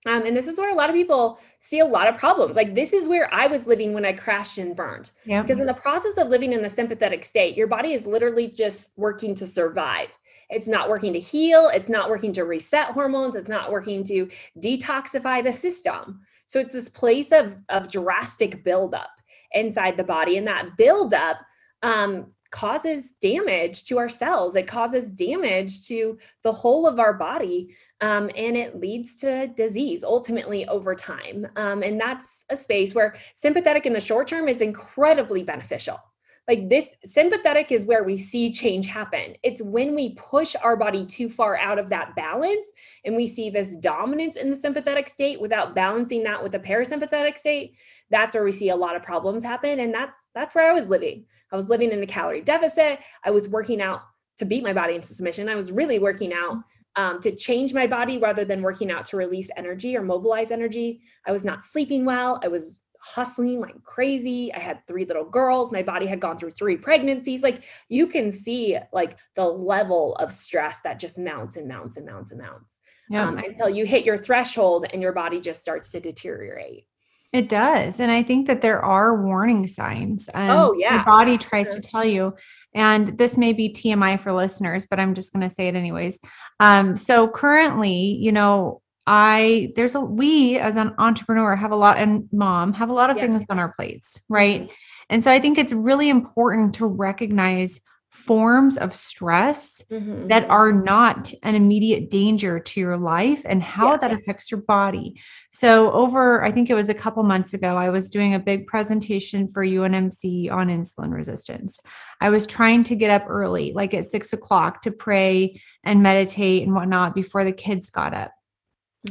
[0.08, 2.56] um, and this is where a lot of people see a lot of problems.
[2.56, 5.10] Like this is where I was living when I crashed and burned.
[5.26, 5.42] Yeah.
[5.42, 8.92] Because in the process of living in the sympathetic state, your body is literally just
[8.96, 10.08] working to survive.
[10.48, 11.70] It's not working to heal.
[11.74, 13.36] It's not working to reset hormones.
[13.36, 16.22] It's not working to detoxify the system.
[16.46, 19.10] So it's this place of of drastic buildup
[19.52, 21.36] inside the body, and that buildup
[21.82, 24.56] um, causes damage to our cells.
[24.56, 27.74] It causes damage to the whole of our body.
[28.00, 31.46] Um, and it leads to disease ultimately over time.
[31.56, 36.00] Um, and that's a space where sympathetic in the short term is incredibly beneficial.
[36.48, 39.34] Like this sympathetic is where we see change happen.
[39.42, 42.66] It's when we push our body too far out of that balance
[43.04, 47.36] and we see this dominance in the sympathetic state without balancing that with the parasympathetic
[47.36, 47.76] state,
[48.10, 50.88] that's where we see a lot of problems happen and that's that's where I was
[50.88, 51.26] living.
[51.52, 53.00] I was living in a calorie deficit.
[53.24, 54.00] I was working out
[54.38, 55.48] to beat my body into submission.
[55.48, 56.56] I was really working out
[56.96, 61.00] um, to change my body rather than working out to release energy or mobilize energy.
[61.26, 62.40] I was not sleeping well.
[62.42, 62.80] I was
[63.14, 64.52] hustling like crazy.
[64.52, 65.72] I had three little girls.
[65.72, 67.42] My body had gone through three pregnancies.
[67.42, 72.06] Like you can see like the level of stress that just mounts and mounts and
[72.06, 72.76] mounts and mounts
[73.08, 73.26] yeah.
[73.26, 76.86] um, until you hit your threshold and your body just starts to deteriorate.
[77.32, 78.00] It does.
[78.00, 80.28] And I think that there are warning signs.
[80.32, 80.94] Um, oh, yeah.
[80.94, 82.34] Your body tries to tell you.
[82.74, 86.18] And this may be TMI for listeners, but I'm just going to say it anyways.
[86.60, 91.96] Um, so currently, you know, I there's a we as an entrepreneur have a lot
[91.96, 93.22] and mom have a lot of yeah.
[93.22, 94.62] things on our plates, right?
[94.64, 94.72] Mm-hmm.
[95.08, 100.26] And so I think it's really important to recognize forms of stress mm-hmm.
[100.26, 103.96] that are not an immediate danger to your life and how yeah.
[103.96, 105.18] that affects your body.
[105.52, 108.66] So, over, I think it was a couple months ago, I was doing a big
[108.66, 111.80] presentation for UNMC on insulin resistance.
[112.20, 116.64] I was trying to get up early, like at six o'clock, to pray and meditate
[116.64, 118.32] and whatnot before the kids got up.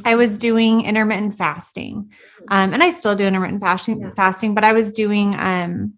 [0.05, 2.09] I was doing intermittent fasting.
[2.41, 2.45] Mm-hmm.
[2.49, 4.11] Um, and I still do intermittent fasting, yeah.
[4.15, 5.93] fasting, but I was doing um,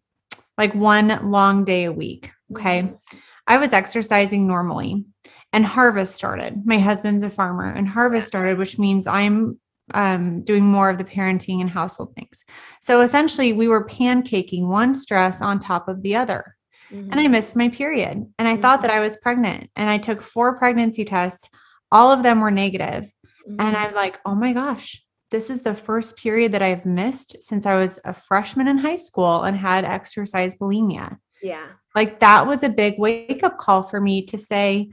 [0.58, 2.32] like one long day a week.
[2.52, 2.84] Okay.
[2.84, 3.18] Mm-hmm.
[3.48, 5.06] I was exercising normally
[5.54, 6.66] and harvest started.
[6.66, 9.60] My husband's a farmer and harvest started, which means I'm
[9.94, 12.46] um, doing more of the parenting and household things.
[12.82, 16.56] So essentially, we were pancaking one stress on top of the other.
[16.92, 17.12] Mm-hmm.
[17.12, 18.26] And I missed my period.
[18.38, 18.62] And I mm-hmm.
[18.62, 19.70] thought that I was pregnant.
[19.76, 21.44] And I took four pregnancy tests.
[21.92, 23.12] All of them were negative.
[23.50, 23.62] Mm-hmm.
[23.62, 27.66] And I'm like, oh my gosh, this is the first period that I've missed since
[27.66, 31.18] I was a freshman in high school and had exercise bulimia.
[31.42, 31.68] Yeah.
[31.96, 34.92] Like that was a big wake up call for me to say,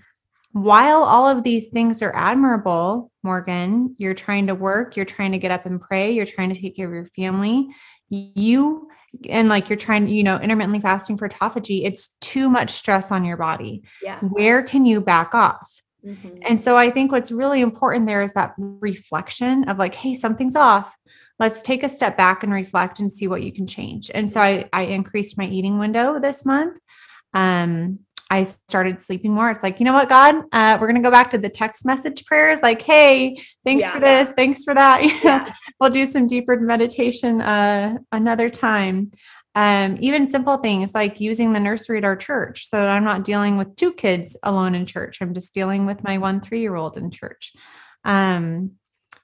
[0.53, 5.39] while all of these things are admirable, Morgan, you're trying to work, you're trying to
[5.39, 7.69] get up and pray, you're trying to take care of your family,
[8.09, 8.89] you
[9.29, 13.25] and like you're trying, you know, intermittently fasting for autophagy, it's too much stress on
[13.25, 13.83] your body.
[14.03, 14.19] Yeah.
[14.21, 15.71] Where can you back off?
[16.07, 16.39] Mm-hmm.
[16.43, 20.57] And so I think what's really important there is that reflection of like, hey, something's
[20.57, 20.95] off.
[21.39, 24.11] Let's take a step back and reflect and see what you can change.
[24.15, 26.79] And so I, I increased my eating window this month.
[27.35, 29.51] Um, I started sleeping more.
[29.51, 31.85] It's like, you know what, God, uh, we're going to go back to the text
[31.85, 34.31] message prayers like, hey, thanks yeah, for this.
[34.31, 35.03] Thanks for that.
[35.23, 35.53] Yeah.
[35.81, 39.13] we'll do some deeper meditation uh, another time.
[39.57, 43.25] Um, even simple things like using the nursery at our church so that I'm not
[43.25, 45.17] dealing with two kids alone in church.
[45.23, 47.55] I'm just dealing with my one three year old in church.
[48.05, 48.73] Um,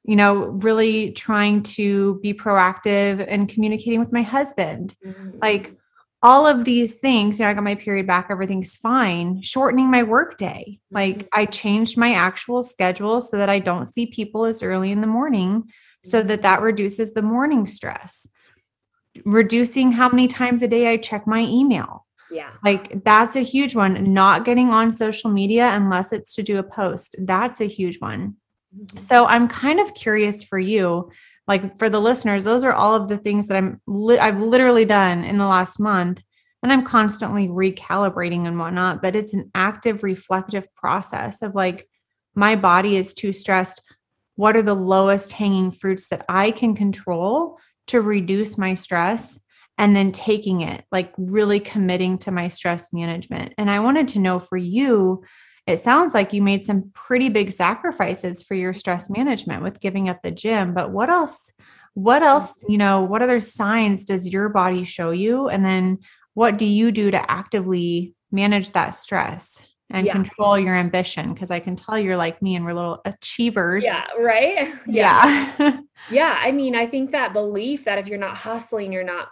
[0.04, 4.96] you know, really trying to be proactive and communicating with my husband.
[5.04, 5.38] Mm-hmm.
[5.42, 5.76] Like
[6.22, 9.42] all of these things, you know, I got my period back, everything's fine.
[9.42, 10.64] Shortening my workday.
[10.66, 10.94] Mm-hmm.
[10.94, 15.02] Like I changed my actual schedule so that I don't see people as early in
[15.02, 15.70] the morning
[16.02, 16.64] so that that mm-hmm.
[16.64, 18.26] reduces the morning stress
[19.24, 22.06] reducing how many times a day I check my email.
[22.30, 22.50] Yeah.
[22.64, 24.12] Like that's a huge one.
[24.12, 27.14] Not getting on social media unless it's to do a post.
[27.18, 28.36] That's a huge one.
[28.76, 28.98] Mm-hmm.
[29.00, 31.10] So I'm kind of curious for you,
[31.46, 34.86] like for the listeners, those are all of the things that I'm li- I've literally
[34.86, 36.22] done in the last month
[36.62, 41.88] and I'm constantly recalibrating and whatnot, but it's an active reflective process of like
[42.34, 43.82] my body is too stressed.
[44.36, 49.38] What are the lowest hanging fruits that I can control to reduce my stress
[49.78, 53.54] and then taking it, like really committing to my stress management.
[53.58, 55.24] And I wanted to know for you,
[55.66, 60.08] it sounds like you made some pretty big sacrifices for your stress management with giving
[60.08, 61.52] up the gym, but what else?
[61.94, 62.72] What else, mm-hmm.
[62.72, 65.48] you know, what other signs does your body show you?
[65.48, 65.98] And then
[66.34, 69.60] what do you do to actively manage that stress?
[69.92, 70.14] And yeah.
[70.14, 73.84] control your ambition because I can tell you're like me and we're little achievers.
[73.84, 74.74] Yeah, right?
[74.86, 75.54] Yeah.
[75.58, 75.80] Yeah.
[76.10, 76.40] yeah.
[76.42, 79.28] I mean, I think that belief that if you're not hustling, you're not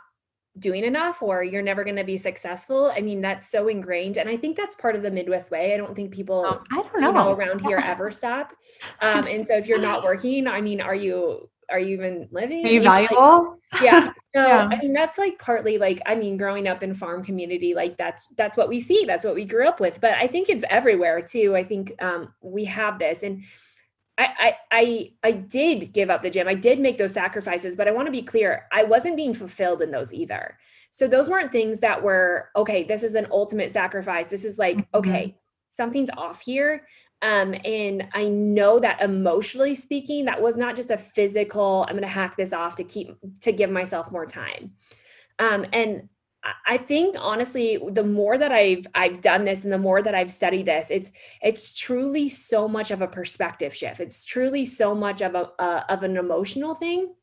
[0.58, 2.92] doing enough or you're never going to be successful.
[2.94, 4.18] I mean, that's so ingrained.
[4.18, 5.72] And I think that's part of the Midwest way.
[5.72, 7.08] I don't think people oh, I don't know.
[7.08, 8.52] You know around here ever stop.
[9.00, 12.64] Um, and so if you're not working, I mean, are you are you even living?
[12.66, 13.58] Are you valuable?
[13.72, 14.12] Like, yeah.
[14.32, 14.68] So yeah.
[14.70, 18.28] I mean, that's like partly like, I mean, growing up in farm community, like that's
[18.36, 19.04] that's what we see.
[19.04, 20.00] That's what we grew up with.
[20.00, 21.56] But I think it's everywhere too.
[21.56, 23.24] I think um, we have this.
[23.24, 23.42] And
[24.18, 26.46] I, I I I did give up the gym.
[26.46, 29.82] I did make those sacrifices, but I want to be clear, I wasn't being fulfilled
[29.82, 30.56] in those either.
[30.92, 34.28] So those weren't things that were okay, this is an ultimate sacrifice.
[34.28, 34.98] This is like, mm-hmm.
[34.98, 35.36] okay,
[35.70, 36.86] something's off here.
[37.22, 42.02] Um, and I know that emotionally speaking, that was not just a physical, I'm going
[42.02, 44.72] to hack this off to keep, to give myself more time.
[45.38, 46.08] Um, and
[46.66, 50.32] I think honestly, the more that I've I've done this and the more that I've
[50.32, 51.10] studied this, it's
[51.42, 54.00] it's truly so much of a perspective shift.
[54.00, 57.14] It's truly so much of a uh, of an emotional thing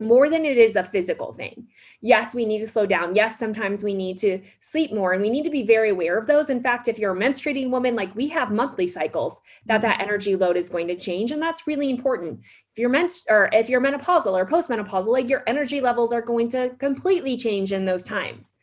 [0.00, 1.68] more than it is a physical thing.
[2.00, 3.14] Yes, we need to slow down.
[3.14, 6.26] Yes, sometimes we need to sleep more and we need to be very aware of
[6.26, 6.48] those.
[6.48, 10.34] In fact, if you're a menstruating woman, like we have monthly cycles, that that energy
[10.34, 12.40] load is going to change and that's really important.
[12.72, 16.48] If you're menst or if you're menopausal or postmenopausal, like your energy levels are going
[16.50, 18.54] to completely change in those times.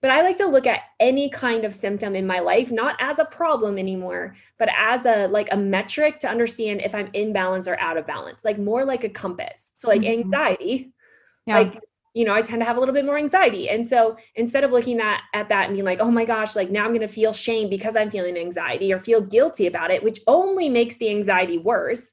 [0.00, 3.18] But I like to look at any kind of symptom in my life not as
[3.18, 7.68] a problem anymore, but as a like a metric to understand if I'm in balance
[7.68, 9.72] or out of balance, like more like a compass.
[9.74, 10.24] So like mm-hmm.
[10.24, 10.92] anxiety,
[11.46, 11.58] yeah.
[11.58, 11.80] like
[12.14, 13.68] you know, I tend to have a little bit more anxiety.
[13.68, 16.70] And so instead of looking at, at that and being like, oh my gosh, like
[16.70, 20.00] now I'm going to feel shame because I'm feeling anxiety or feel guilty about it,
[20.00, 22.12] which only makes the anxiety worse,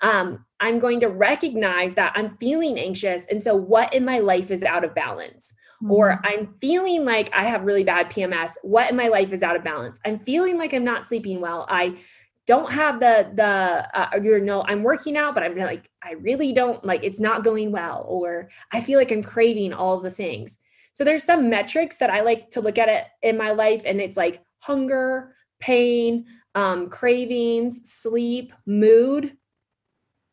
[0.00, 3.26] um, I'm going to recognize that I'm feeling anxious.
[3.30, 5.52] And so what in my life is out of balance?
[5.88, 6.26] Or mm-hmm.
[6.26, 8.52] I'm feeling like I have really bad PMS.
[8.62, 9.98] What in my life is out of balance?
[10.04, 11.66] I'm feeling like I'm not sleeping well.
[11.68, 11.98] I
[12.46, 16.52] don't have the the uh, you know I'm working out, but I'm like I really
[16.52, 20.58] don't like it's not going well, or I feel like I'm craving all the things.
[20.92, 24.00] So there's some metrics that I like to look at it in my life, and
[24.00, 29.36] it's like hunger, pain, um, cravings, sleep, mood.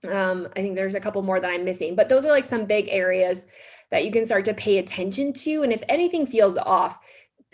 [0.09, 2.65] Um, I think there's a couple more that I'm missing, but those are like some
[2.65, 3.45] big areas
[3.91, 5.63] that you can start to pay attention to.
[5.63, 6.99] And if anything feels off,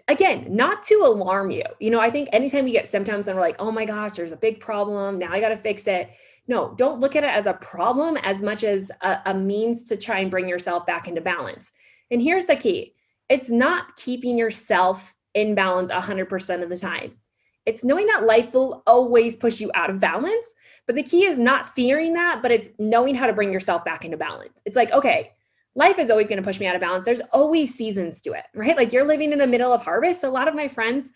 [0.08, 1.64] again, not to alarm you.
[1.80, 4.32] You know, I think anytime we get symptoms and we're like, oh my gosh, there's
[4.32, 5.18] a big problem.
[5.18, 6.10] Now I got to fix it.
[6.48, 9.98] No, don't look at it as a problem as much as a, a means to
[9.98, 11.72] try and bring yourself back into balance.
[12.12, 12.94] And here's the key
[13.30, 17.14] it's not keeping yourself in balance 100% of the time.
[17.66, 20.46] It's knowing that life will always push you out of balance.
[20.86, 24.06] But the key is not fearing that, but it's knowing how to bring yourself back
[24.06, 24.62] into balance.
[24.66, 25.32] It's like, okay,
[25.76, 27.06] life is always going to push me out of balance.
[27.06, 28.76] There's always seasons to it, right?
[28.76, 30.24] Like you're living in the middle of harvest.
[30.24, 31.12] A lot of my friends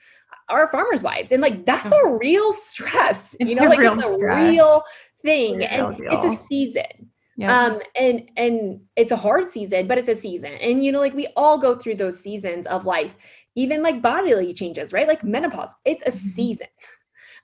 [0.50, 3.36] are farmers' wives, and like that's a real stress.
[3.40, 4.52] It's you know, like it's a stress.
[4.52, 4.84] real
[5.22, 6.08] thing, real and deal.
[6.12, 7.10] it's a season.
[7.38, 7.58] Yeah.
[7.58, 10.52] Um, and and it's a hard season, but it's a season.
[10.54, 13.16] And you know, like we all go through those seasons of life,
[13.56, 15.08] even like bodily changes, right?
[15.08, 16.28] Like menopause, it's a mm-hmm.
[16.28, 16.68] season.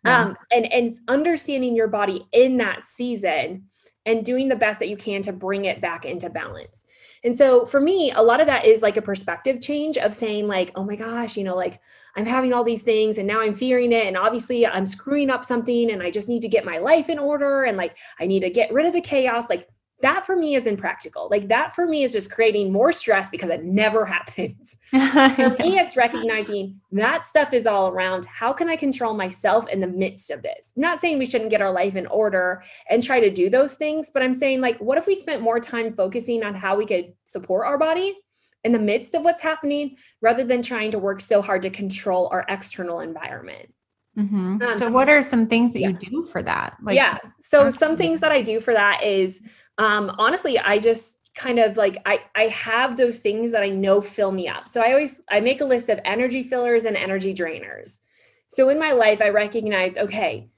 [0.03, 0.21] Yeah.
[0.21, 3.63] Um, and and understanding your body in that season
[4.05, 6.83] and doing the best that you can to bring it back into balance.
[7.25, 10.47] And so for me, a lot of that is like a perspective change of saying,
[10.47, 11.81] like, oh my gosh, you know, like
[12.15, 14.05] I'm having all these things and now I'm fearing it.
[14.05, 17.17] And obviously I'm screwing up something and I just need to get my life in
[17.17, 19.45] order and like I need to get rid of the chaos.
[19.49, 19.67] Like
[20.01, 21.27] that for me is impractical.
[21.31, 24.75] Like that for me is just creating more stress because it never happens.
[24.89, 28.25] for me, it's recognizing that stuff is all around.
[28.25, 30.71] How can I control myself in the midst of this?
[30.75, 33.75] I'm not saying we shouldn't get our life in order and try to do those
[33.75, 36.85] things, but I'm saying, like, what if we spent more time focusing on how we
[36.85, 38.17] could support our body
[38.63, 42.27] in the midst of what's happening rather than trying to work so hard to control
[42.31, 43.71] our external environment?
[44.17, 44.61] Mm-hmm.
[44.61, 45.89] Um, so, what are some things that yeah.
[45.89, 46.77] you do for that?
[46.81, 47.17] Like, yeah.
[47.41, 49.41] So, some things that I do for that is
[49.77, 54.01] um, honestly, I just kind of like I I have those things that I know
[54.01, 54.67] fill me up.
[54.67, 57.99] So I always I make a list of energy fillers and energy drainers.
[58.47, 60.49] So in my life, I recognize, okay,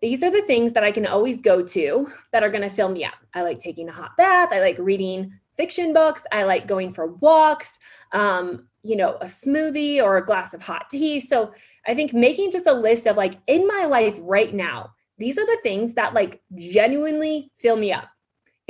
[0.00, 2.88] these are the things that I can always go to that are going to fill
[2.88, 3.14] me up.
[3.34, 4.50] I like taking a hot bath.
[4.52, 6.22] I like reading fiction books.
[6.32, 7.78] I like going for walks,
[8.12, 11.20] um, you know, a smoothie or a glass of hot tea.
[11.20, 11.52] So
[11.86, 15.46] I think making just a list of like in my life right now, these are
[15.46, 18.08] the things that like genuinely fill me up.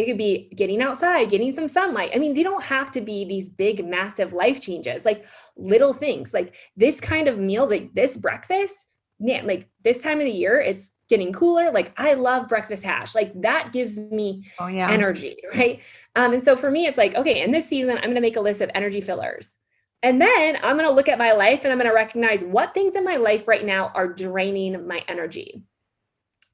[0.00, 2.12] It could be getting outside, getting some sunlight.
[2.14, 6.32] I mean, they don't have to be these big, massive life changes, like little things
[6.32, 8.86] like this kind of meal, like this breakfast.
[9.22, 11.70] Man, like this time of the year, it's getting cooler.
[11.70, 13.14] Like I love breakfast hash.
[13.14, 14.90] Like that gives me oh, yeah.
[14.90, 15.80] energy, right?
[16.16, 18.40] Um, and so for me, it's like, okay, in this season, I'm gonna make a
[18.40, 19.58] list of energy fillers.
[20.02, 22.72] And then I'm going to look at my life and I'm going to recognize what
[22.72, 25.62] things in my life right now are draining my energy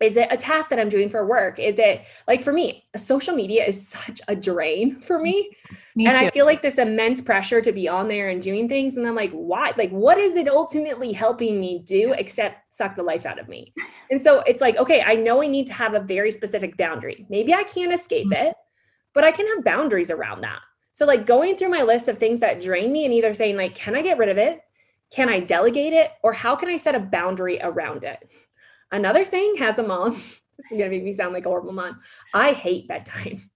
[0.00, 1.58] is it a task that i'm doing for work?
[1.58, 5.56] Is it like for me social media is such a drain for me,
[5.94, 6.26] me and too.
[6.26, 9.14] i feel like this immense pressure to be on there and doing things and i'm
[9.14, 9.72] like why?
[9.76, 13.72] Like what is it ultimately helping me do except suck the life out of me?
[14.10, 17.26] And so it's like okay i know i need to have a very specific boundary.
[17.30, 18.48] Maybe i can't escape mm-hmm.
[18.48, 18.56] it
[19.14, 20.60] but i can have boundaries around that.
[20.92, 23.74] So like going through my list of things that drain me and either saying like
[23.74, 24.60] can i get rid of it?
[25.10, 26.10] Can i delegate it?
[26.22, 28.28] Or how can i set a boundary around it
[28.92, 30.12] Another thing has a mom.
[30.56, 32.00] this is gonna make me sound like a horrible mom.
[32.34, 33.40] I hate bedtime.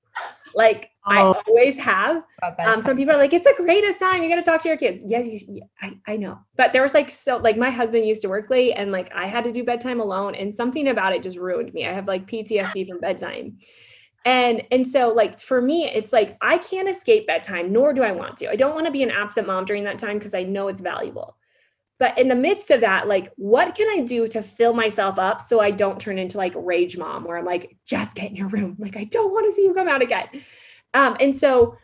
[0.54, 2.24] Like oh, I always have.
[2.58, 4.22] Um, some people are like, it's the greatest time.
[4.22, 5.02] You got to talk to your kids.
[5.06, 6.38] Yes, yeah, I, I know.
[6.56, 9.26] But there was like so like my husband used to work late and like I
[9.26, 11.86] had to do bedtime alone, and something about it just ruined me.
[11.86, 13.58] I have like PTSD from bedtime.
[14.24, 18.12] And and so like for me, it's like I can't escape bedtime, nor do I
[18.12, 18.50] want to.
[18.50, 20.80] I don't want to be an absent mom during that time because I know it's
[20.80, 21.36] valuable.
[22.00, 25.40] But in the midst of that, like, what can I do to fill myself up
[25.42, 28.48] so I don't turn into like rage mom where I'm like, just get in your
[28.48, 28.74] room.
[28.80, 30.26] Like, I don't want to see you come out again.
[30.94, 31.76] Um, and so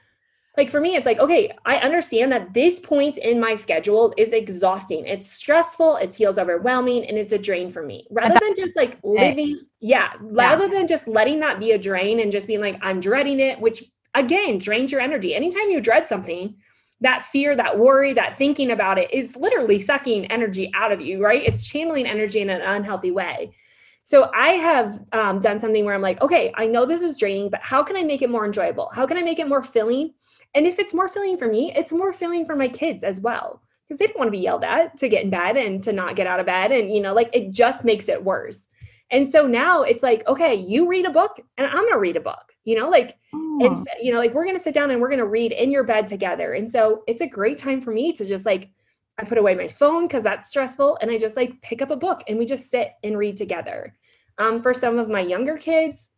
[0.56, 4.32] like for me, it's like, okay, I understand that this point in my schedule is
[4.32, 5.04] exhausting.
[5.04, 8.06] It's stressful, it feels overwhelming, and it's a drain for me.
[8.10, 10.78] Rather than just like living, yeah, rather yeah.
[10.78, 13.84] than just letting that be a drain and just being like, I'm dreading it, which
[14.14, 15.34] again drains your energy.
[15.34, 16.56] Anytime you dread something,
[17.00, 21.22] that fear, that worry, that thinking about it is literally sucking energy out of you,
[21.22, 21.42] right?
[21.42, 23.52] It's channeling energy in an unhealthy way.
[24.04, 27.50] So I have um, done something where I'm like, okay, I know this is draining,
[27.50, 28.88] but how can I make it more enjoyable?
[28.94, 30.14] How can I make it more filling?
[30.54, 33.60] And if it's more filling for me, it's more filling for my kids as well.
[33.86, 36.16] Because they don't want to be yelled at to get in bed and to not
[36.16, 36.72] get out of bed.
[36.72, 38.66] And, you know, like it just makes it worse.
[39.10, 42.16] And so now it's like, okay, you read a book and I'm going to read
[42.16, 43.58] a book, you know, like, oh.
[43.60, 45.70] it's, you know, like we're going to sit down and we're going to read in
[45.70, 46.54] your bed together.
[46.54, 48.70] And so it's a great time for me to just like,
[49.18, 50.98] I put away my phone because that's stressful.
[51.00, 53.96] And I just like pick up a book and we just sit and read together.
[54.38, 56.08] Um, for some of my younger kids,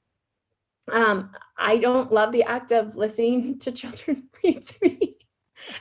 [0.90, 5.16] um, I don't love the act of listening to children read to me.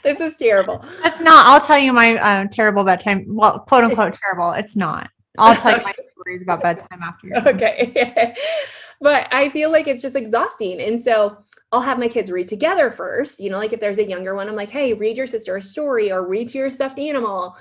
[0.04, 0.84] this is terrible.
[1.02, 1.46] That's not.
[1.46, 3.26] I'll tell you my uh, terrible bedtime.
[3.30, 4.52] Well, quote unquote terrible.
[4.52, 5.10] It's not.
[5.38, 7.36] I'll tell you my stories about bedtime after.
[7.48, 8.36] Okay.
[9.02, 11.38] but I feel like it's just exhausting, and so
[11.72, 13.40] I'll have my kids read together first.
[13.40, 15.62] You know, like if there's a younger one, I'm like, hey, read your sister a
[15.62, 17.56] story or read to your stuffed animal.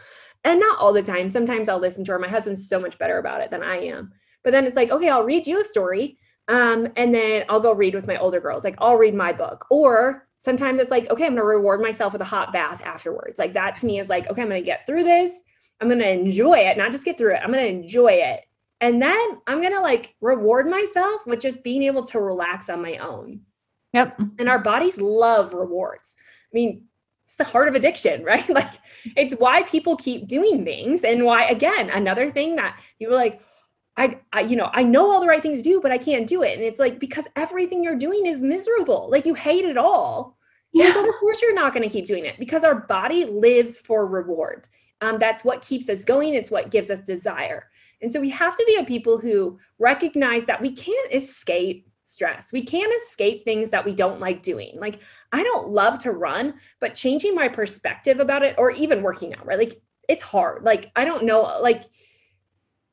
[0.44, 1.28] And not all the time.
[1.28, 2.18] Sometimes I'll listen to her.
[2.20, 4.12] My husband's so much better about it than I am.
[4.44, 6.18] But then it's like, okay, I'll read you a story
[6.48, 8.64] um, and then I'll go read with my older girls.
[8.64, 9.66] Like I'll read my book.
[9.70, 13.38] Or sometimes it's like, okay, I'm gonna reward myself with a hot bath afterwards.
[13.38, 15.42] Like that to me is like, okay, I'm gonna get through this.
[15.80, 17.40] I'm gonna enjoy it, not just get through it.
[17.42, 18.46] I'm gonna enjoy it.
[18.80, 22.96] And then I'm gonna like reward myself with just being able to relax on my
[22.96, 23.40] own.
[23.92, 24.20] Yep.
[24.38, 26.14] And our bodies love rewards.
[26.52, 26.84] I mean,
[27.24, 28.48] it's the heart of addiction, right?
[28.48, 28.74] Like
[29.16, 33.40] it's why people keep doing things and why again, another thing that people like,
[33.98, 36.26] I, I, you know, I know all the right things to do, but I can't
[36.26, 36.52] do it.
[36.52, 39.08] And it's like because everything you're doing is miserable.
[39.10, 40.35] Like you hate it all.
[40.76, 40.92] Yeah.
[40.92, 44.06] So of course you're not going to keep doing it because our body lives for
[44.06, 44.68] reward.
[45.00, 46.34] Um, that's what keeps us going.
[46.34, 47.70] It's what gives us desire.
[48.02, 52.52] And so we have to be a people who recognize that we can't escape stress.
[52.52, 54.72] We can't escape things that we don't like doing.
[54.78, 55.00] Like
[55.32, 59.46] I don't love to run, but changing my perspective about it, or even working out,
[59.46, 59.58] right?
[59.58, 60.62] Like it's hard.
[60.62, 61.84] Like I don't know, like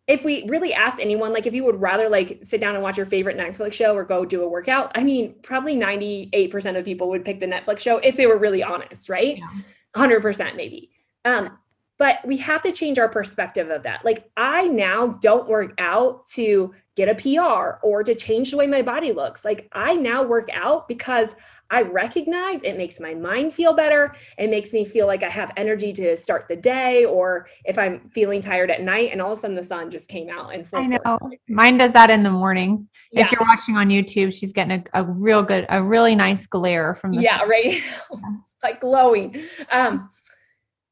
[0.07, 2.97] if we really ask anyone like if you would rather like sit down and watch
[2.97, 7.09] your favorite netflix show or go do a workout i mean probably 98% of people
[7.09, 9.61] would pick the netflix show if they were really honest right yeah.
[9.95, 10.91] 100% maybe
[11.25, 11.57] um
[11.99, 16.25] but we have to change our perspective of that like i now don't work out
[16.25, 20.23] to get a pr or to change the way my body looks like i now
[20.23, 21.35] work out because
[21.73, 24.15] I recognize it makes my mind feel better.
[24.37, 28.11] It makes me feel like I have energy to start the day, or if I'm
[28.11, 30.53] feeling tired at night and all of a sudden the sun just came out.
[30.53, 31.19] And I know
[31.49, 32.87] mine does that in the morning.
[33.11, 33.25] Yeah.
[33.25, 36.93] If you're watching on YouTube, she's getting a, a real good, a really nice glare
[36.93, 37.49] from the yeah, sun.
[37.49, 37.81] right,
[38.63, 39.35] like glowing.
[39.71, 40.11] Um,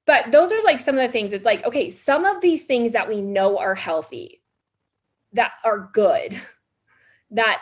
[0.06, 1.34] but those are like some of the things.
[1.34, 4.41] It's like okay, some of these things that we know are healthy,
[5.34, 6.39] that are good,
[7.32, 7.62] that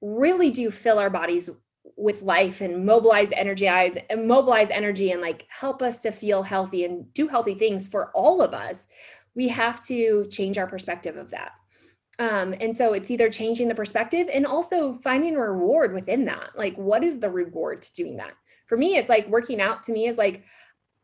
[0.00, 1.50] really do fill our bodies
[1.96, 6.84] with life and mobilize energize and mobilize energy and like help us to feel healthy
[6.84, 8.86] and do healthy things for all of us
[9.34, 11.52] we have to change our perspective of that
[12.20, 16.76] um, and so it's either changing the perspective and also finding reward within that like
[16.76, 18.32] what is the reward to doing that
[18.66, 20.44] for me it's like working out to me is like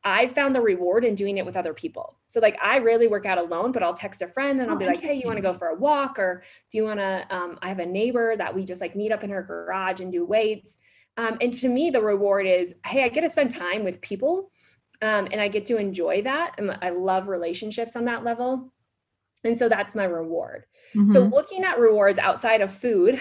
[0.05, 2.19] I found the reward in doing it with other people.
[2.27, 4.79] So like I rarely work out alone, but I'll text a friend and I'll oh,
[4.79, 7.27] be like, "Hey, you want to go for a walk or do you want to
[7.35, 10.13] um, I have a neighbor that we just like meet up in her garage and
[10.13, 10.77] do weights."
[11.17, 14.51] Um, and to me the reward is, "Hey, I get to spend time with people
[15.05, 16.55] um, and I get to enjoy that.
[16.59, 18.73] And I love relationships on that level.
[19.45, 20.65] And so that's my reward.
[20.95, 21.13] Mm-hmm.
[21.13, 23.21] So looking at rewards outside of food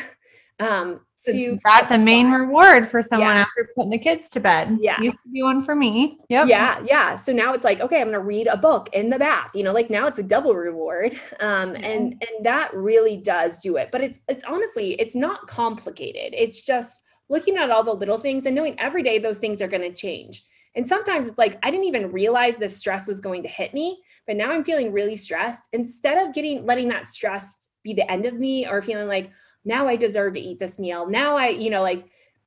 [0.60, 3.42] um to that's a main reward for someone yeah.
[3.42, 4.78] after putting the kids to bed.
[4.82, 5.00] Yeah.
[5.00, 6.20] Used to be one for me.
[6.30, 6.48] Yep.
[6.48, 7.16] yeah yeah.
[7.16, 9.72] So now it's like okay i'm gonna read a book in the bath you know
[9.72, 11.20] like now it's a double reward.
[11.40, 11.84] Um mm-hmm.
[11.84, 16.34] and and that really does do it but it's it's honestly it's not complicated.
[16.38, 19.68] It's just looking at all the little things and knowing every day those things are
[19.68, 20.44] going to change.
[20.76, 24.02] And sometimes it's like i didn't even realize this stress was going to hit me
[24.28, 25.70] but now i'm feeling really stressed.
[25.74, 29.30] Instead of getting letting that stress be the end of me or feeling like
[29.66, 31.08] now I deserve to eat this meal.
[31.08, 32.06] Now I, you know, like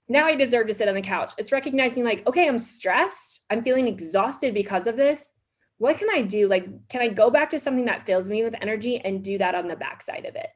[0.08, 1.32] now I deserve to sit on the couch.
[1.38, 3.44] It's recognizing like, okay, I'm stressed.
[3.50, 5.32] I'm feeling exhausted because of this.
[5.78, 6.48] What can I do?
[6.48, 9.54] Like, can I go back to something that fills me with energy and do that
[9.54, 10.48] on the backside of it?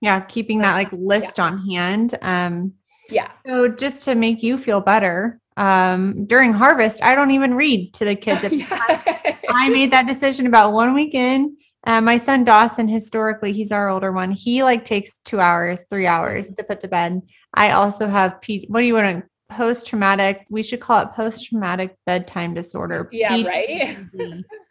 [0.00, 1.44] Yeah, keeping that like list yeah.
[1.44, 2.18] on hand.
[2.22, 2.72] Um
[3.08, 3.32] yeah.
[3.46, 8.04] So just to make you feel better, um during harvest, I don't even read to
[8.04, 8.42] the kids.
[8.52, 9.02] yeah.
[9.48, 11.56] I made that decision about one weekend.
[11.86, 14.32] Uh, my son Dawson, historically, he's our older one.
[14.32, 17.22] He like takes two hours, three hours to put to bed.
[17.54, 20.46] I also have P- what do you want to post traumatic?
[20.50, 23.08] We should call it post traumatic bedtime disorder.
[23.12, 23.98] Yeah, right.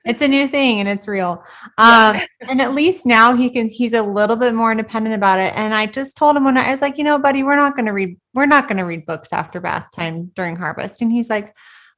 [0.05, 1.41] it's a new thing and it's real.
[1.77, 2.25] Um, yeah.
[2.41, 3.69] and at least now he can.
[3.69, 5.53] He's a little bit more independent about it.
[5.55, 7.77] And I just told him when I, I was like, you know, buddy, we're not
[7.77, 8.19] going to read.
[8.33, 11.01] We're not going to read books after bath time during harvest.
[11.01, 11.55] And he's like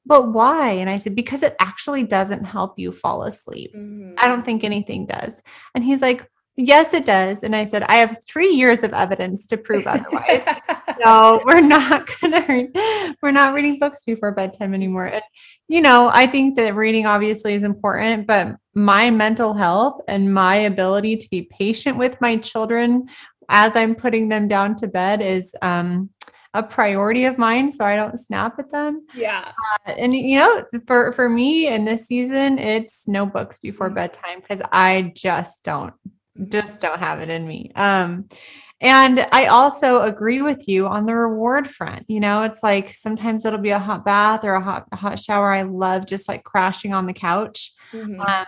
[0.08, 0.72] but why?
[0.72, 3.76] And I said, because it actually doesn't help you fall asleep.
[3.76, 4.14] Mm-hmm.
[4.18, 5.42] I don't think anything does.
[5.76, 7.44] And he's like, yes, it does.
[7.44, 10.46] And I said, I have three years of evidence to prove otherwise.
[11.04, 15.08] no, we're not gonna read, we're not reading books before bedtime anymore.
[15.08, 15.24] And
[15.68, 20.56] you know, I think that reading obviously is important, but my mental health and my
[20.56, 23.08] ability to be patient with my children
[23.50, 26.10] as I'm putting them down to bed is um
[26.58, 29.06] a priority of mine so I don't snap at them.
[29.14, 29.52] Yeah.
[29.88, 33.96] Uh, and you know, for for me in this season, it's no books before mm-hmm.
[33.96, 35.94] bedtime because I just don't
[36.50, 37.72] just don't have it in me.
[37.76, 38.28] Um
[38.80, 42.06] and I also agree with you on the reward front.
[42.08, 45.20] You know, it's like sometimes it'll be a hot bath or a hot a hot
[45.20, 45.54] shower.
[45.54, 47.72] I love just like crashing on the couch.
[47.92, 48.20] Mm-hmm.
[48.22, 48.46] Um,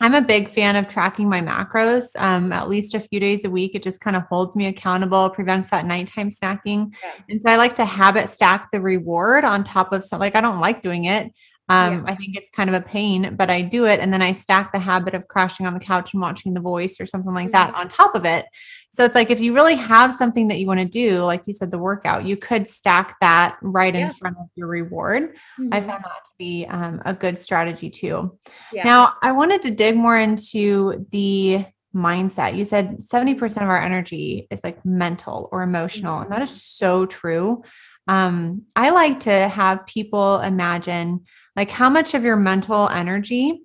[0.00, 3.50] I'm a big fan of tracking my macros um, at least a few days a
[3.50, 3.74] week.
[3.74, 6.92] It just kind of holds me accountable, prevents that nighttime snacking.
[7.02, 7.12] Yeah.
[7.30, 10.20] And so I like to habit stack the reward on top of something.
[10.20, 11.32] Like I don't like doing it.
[11.68, 12.12] Um, yeah.
[12.12, 13.98] I think it's kind of a pain, but I do it.
[13.98, 17.00] And then I stack the habit of crashing on the couch and watching The Voice
[17.00, 17.52] or something like mm-hmm.
[17.52, 18.46] that on top of it.
[18.90, 21.52] So it's like if you really have something that you want to do, like you
[21.52, 24.06] said, the workout, you could stack that right yeah.
[24.06, 25.34] in front of your reward.
[25.60, 25.74] Mm-hmm.
[25.74, 28.38] I found that to be um, a good strategy too.
[28.72, 28.84] Yeah.
[28.84, 32.56] Now, I wanted to dig more into the mindset.
[32.56, 36.32] You said 70% of our energy is like mental or emotional, mm-hmm.
[36.32, 36.58] and that is mm-hmm.
[36.58, 37.62] so true.
[38.08, 43.62] Um, I like to have people imagine like how much of your mental energy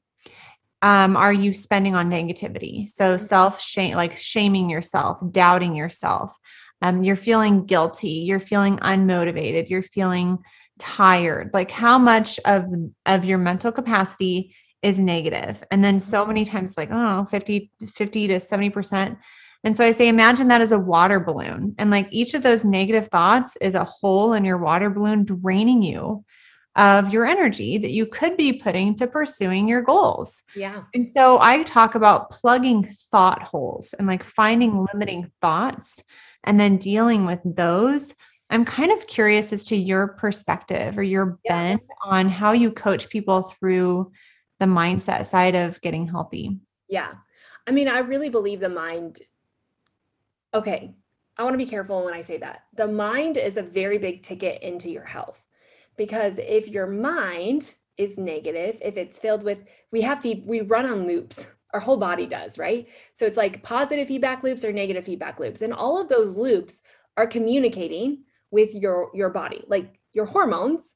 [0.81, 2.89] um, are you spending on negativity?
[2.95, 3.27] So mm-hmm.
[3.27, 6.31] self shame, like shaming yourself, doubting yourself.
[6.81, 8.23] Um, you're feeling guilty.
[8.25, 9.69] You're feeling unmotivated.
[9.69, 10.39] You're feeling
[10.79, 11.51] tired.
[11.53, 12.65] Like how much of
[13.05, 15.63] of your mental capacity is negative?
[15.69, 16.57] And then so many mm-hmm.
[16.57, 19.17] times, like I don't know, 50, 50 to 70 percent.
[19.63, 21.75] And so I say, imagine that as a water balloon.
[21.77, 25.83] And like each of those negative thoughts is a hole in your water balloon draining
[25.83, 26.25] you
[26.75, 30.41] of your energy that you could be putting to pursuing your goals.
[30.55, 30.83] Yeah.
[30.93, 36.01] And so I talk about plugging thought holes and like finding limiting thoughts
[36.45, 38.13] and then dealing with those.
[38.49, 41.63] I'm kind of curious as to your perspective or your yeah.
[41.63, 44.11] bent on how you coach people through
[44.59, 46.57] the mindset side of getting healthy.
[46.87, 47.13] Yeah.
[47.67, 49.19] I mean, I really believe the mind.
[50.53, 50.93] Okay.
[51.37, 52.63] I want to be careful when I say that.
[52.75, 55.41] The mind is a very big ticket into your health
[55.97, 59.59] because if your mind is negative, if it's filled with,
[59.91, 61.45] we have to, we run on loops.
[61.73, 62.87] Our whole body does, right?
[63.13, 65.61] So it's like positive feedback loops or negative feedback loops.
[65.61, 66.81] And all of those loops
[67.15, 69.63] are communicating with your your body.
[69.67, 70.95] Like your hormones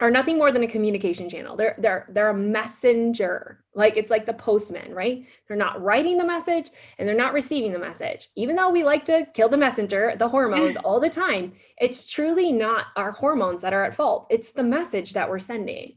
[0.00, 1.56] are nothing more than a communication channel.
[1.56, 3.64] They're they're they're a messenger.
[3.74, 5.24] Like it's like the postman, right?
[5.48, 8.28] They're not writing the message and they're not receiving the message.
[8.36, 12.52] Even though we like to kill the messenger, the hormones all the time, it's truly
[12.52, 14.26] not our hormones that are at fault.
[14.30, 15.96] It's the message that we're sending.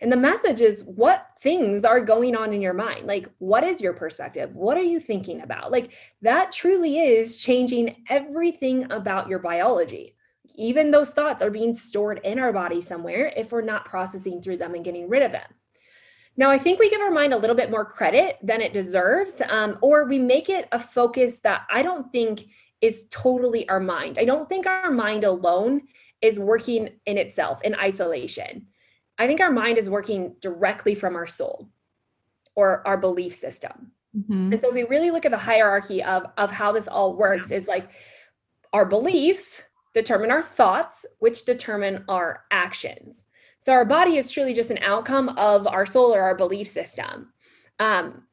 [0.00, 3.06] And the message is what things are going on in your mind?
[3.06, 4.54] Like, what is your perspective?
[4.54, 5.70] What are you thinking about?
[5.70, 10.16] Like, that truly is changing everything about your biology
[10.54, 14.58] even those thoughts are being stored in our body somewhere if we're not processing through
[14.58, 15.46] them and getting rid of them.
[16.36, 19.40] Now, I think we give our mind a little bit more credit than it deserves,
[19.48, 22.46] um, or we make it a focus that I don't think
[22.80, 24.18] is totally our mind.
[24.18, 25.82] I don't think our mind alone
[26.20, 28.66] is working in itself in isolation.
[29.16, 31.68] I think our mind is working directly from our soul
[32.56, 33.92] or our belief system.
[34.16, 34.52] Mm-hmm.
[34.52, 37.50] And so, if we really look at the hierarchy of, of how this all works,
[37.50, 37.88] is like
[38.72, 39.62] our beliefs
[39.94, 43.24] determine our thoughts, which determine our actions.
[43.58, 47.32] So our body is truly just an outcome of our soul or our belief system.
[47.78, 48.24] Um,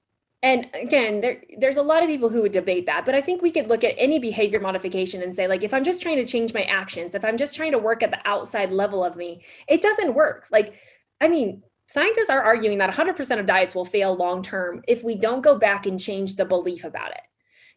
[0.44, 3.42] and again, there, there's a lot of people who would debate that, but I think
[3.42, 6.26] we could look at any behavior modification and say, like, if I'm just trying to
[6.26, 9.44] change my actions, if I'm just trying to work at the outside level of me,
[9.68, 10.48] it doesn't work.
[10.52, 10.74] Like,
[11.22, 15.14] I mean, scientists are arguing that 100% of diets will fail long term if we
[15.14, 17.22] don't go back and change the belief about it.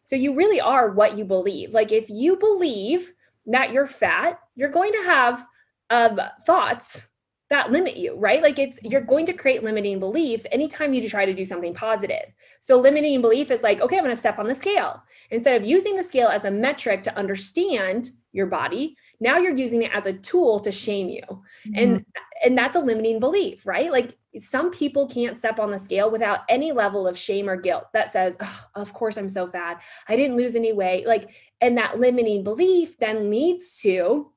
[0.01, 1.73] So you really are what you believe.
[1.73, 3.13] Like, if you believe
[3.47, 5.45] that you're fat, you're going to have
[5.89, 7.07] um, thoughts
[7.49, 8.41] that limit you, right?
[8.41, 12.33] Like it's you're going to create limiting beliefs anytime you try to do something positive.
[12.59, 15.03] So limiting belief is like, okay, I'm going to step on the scale.
[15.29, 19.83] Instead of using the scale as a metric to understand your body, now you're using
[19.83, 21.23] it as a tool to shame you.
[21.67, 21.75] Mm-hmm.
[21.75, 22.05] And
[22.43, 23.91] and that's a limiting belief, right?
[23.91, 27.85] Like some people can't step on the scale without any level of shame or guilt
[27.93, 29.81] that says, oh, of course I'm so fat.
[30.07, 31.07] I didn't lose any weight.
[31.07, 34.31] Like and that limiting belief then leads to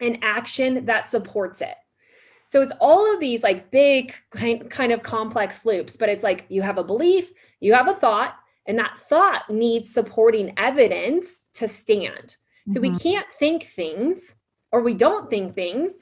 [0.00, 1.74] an action that supports it
[2.46, 6.46] so it's all of these like big kind, kind of complex loops, but it's like
[6.48, 8.36] you have a belief, you have a thought,
[8.66, 12.36] and that thought needs supporting evidence to stand.
[12.70, 12.94] So mm-hmm.
[12.94, 14.34] we can't think things
[14.72, 15.92] or we don't think things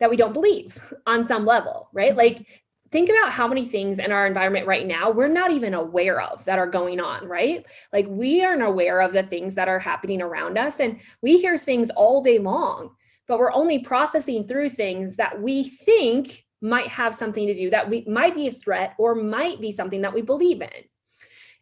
[0.00, 2.16] that we don't believe on some level, right?
[2.16, 2.46] Like
[2.90, 6.44] think about how many things in our environment right now we're not even aware of
[6.44, 7.64] that are going on, right?
[7.92, 11.56] Like we aren't aware of the things that are happening around us and we hear
[11.56, 12.94] things all day long
[13.28, 17.88] but we're only processing through things that we think might have something to do that
[17.88, 20.68] we might be a threat or might be something that we believe in.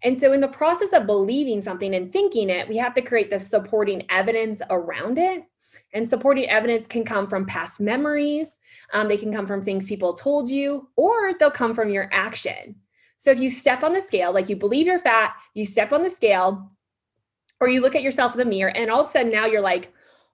[0.03, 3.31] And so, in the process of believing something and thinking it, we have to create
[3.31, 5.45] the supporting evidence around it.
[5.93, 8.59] And supporting evidence can come from past memories,
[8.93, 12.77] um, they can come from things people told you, or they'll come from your action.
[13.19, 16.03] So, if you step on the scale, like you believe you're fat, you step on
[16.03, 16.71] the scale,
[17.61, 19.61] or you look at yourself in the mirror, and all of a sudden now you're
[19.61, 19.93] like,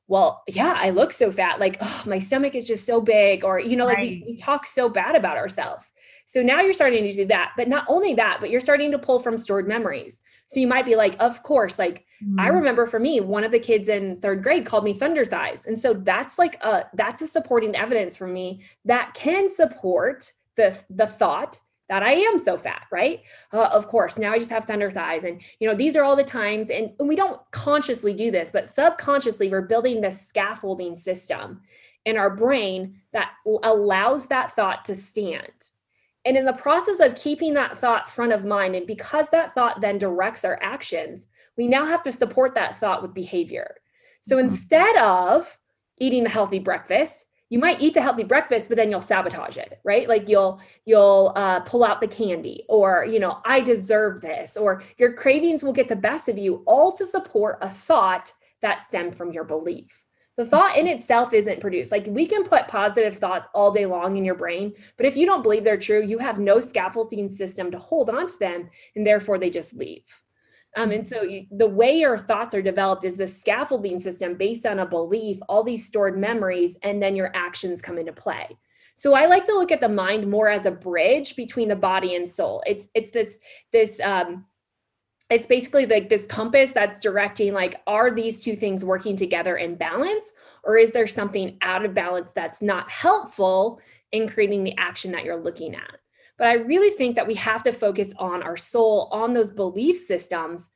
[0.09, 1.59] well, yeah, I look so fat.
[1.59, 3.45] Like, oh, my stomach is just so big.
[3.45, 4.23] Or, you know, like right.
[4.25, 5.93] we, we talk so bad about ourselves.
[6.27, 7.53] So now you're starting to do that.
[7.57, 10.21] But not only that, but you're starting to pull from stored memories.
[10.49, 12.39] So you might be like, of course, like mm-hmm.
[12.39, 15.67] I remember for me, one of the kids in third grade called me thunder thighs.
[15.67, 20.79] And so that's like a that's a supporting evidence for me that can support the
[20.91, 21.59] the thought
[21.89, 23.23] that I am so fat, right?
[23.53, 25.23] Uh, of course, now I just have thunder thighs.
[25.23, 28.51] And, you know, these are all the times, and, and we don't consciously do this,
[28.53, 31.61] but subconsciously, we're building this scaffolding system
[32.05, 33.31] in our brain that
[33.63, 35.53] allows that thought to stand.
[36.27, 39.81] And in the process of keeping that thought front of mind, and because that thought
[39.81, 43.77] then directs our actions, we now have to support that thought with behavior.
[44.23, 44.49] So mm-hmm.
[44.49, 45.59] instead of
[45.99, 49.79] eating the healthy breakfast, you might eat the healthy breakfast but then you'll sabotage it
[49.85, 54.57] right like you'll you'll uh, pull out the candy or you know i deserve this
[54.57, 58.85] or your cravings will get the best of you all to support a thought that
[58.87, 60.03] stemmed from your belief
[60.37, 64.17] the thought in itself isn't produced like we can put positive thoughts all day long
[64.17, 67.71] in your brain but if you don't believe they're true you have no scaffolding system
[67.71, 70.05] to hold on to them and therefore they just leave
[70.77, 74.67] um, and so you, the way your thoughts are developed is the scaffolding system based
[74.67, 78.47] on a belief, all these stored memories, and then your actions come into play.
[78.95, 82.15] So I like to look at the mind more as a bridge between the body
[82.15, 82.63] and soul.
[82.67, 83.39] It's it's this
[83.73, 84.45] this um,
[85.29, 89.75] it's basically like this compass that's directing like are these two things working together in
[89.75, 90.33] balance
[90.65, 93.81] or is there something out of balance that's not helpful
[94.13, 95.99] in creating the action that you're looking at
[96.39, 99.99] but I really think that we have to focus on our soul, on those belief
[99.99, 100.69] systems,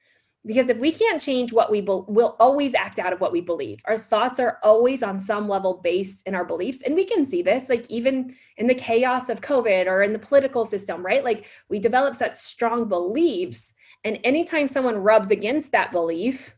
[0.46, 3.42] because if we can't change what we be- will always act out of what we
[3.42, 3.78] believe.
[3.84, 6.80] Our thoughts are always on some level based in our beliefs.
[6.82, 10.18] And we can see this, like even in the chaos of COVID or in the
[10.18, 11.22] political system, right?
[11.22, 13.74] Like we develop such strong beliefs.
[14.05, 16.55] And anytime someone rubs against that belief,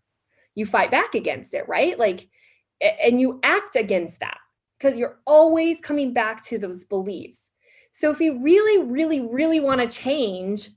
[0.54, 1.98] you fight back against it, right?
[1.98, 2.28] Like,
[2.80, 4.38] and you act against that
[4.78, 7.50] because you're always coming back to those beliefs.
[7.92, 10.70] So if we really, really, really want to change,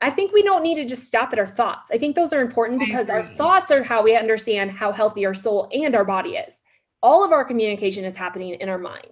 [0.00, 1.90] I think we don't need to just stop at our thoughts.
[1.92, 5.34] I think those are important because our thoughts are how we understand how healthy our
[5.34, 6.60] soul and our body is.
[7.02, 9.10] All of our communication is happening in our mind.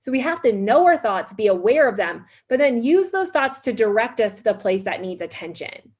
[0.00, 3.30] So we have to know our thoughts, be aware of them, but then use those
[3.30, 5.92] thoughts to direct us to the place that needs attention.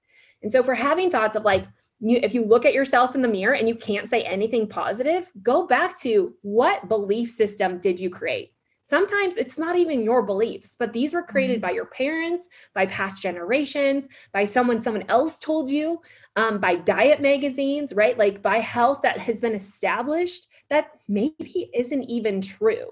[0.42, 1.66] And so for having thoughts of like,
[2.00, 5.30] you, if you look at yourself in the mirror and you can't say anything positive,
[5.42, 8.52] go back to what belief system did you create?
[8.88, 11.66] Sometimes it's not even your beliefs, but these were created mm-hmm.
[11.66, 16.00] by your parents, by past generations, by someone someone else told you,
[16.36, 18.16] um, by diet magazines, right?
[18.16, 22.90] Like by health that has been established that maybe isn't even true.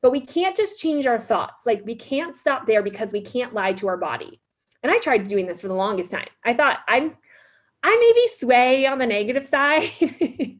[0.00, 1.66] But we can't just change our thoughts.
[1.66, 4.41] Like we can't stop there because we can't lie to our body.
[4.82, 6.28] And I tried doing this for the longest time.
[6.44, 7.16] I thought I'm
[7.84, 9.90] I maybe sway on the negative side.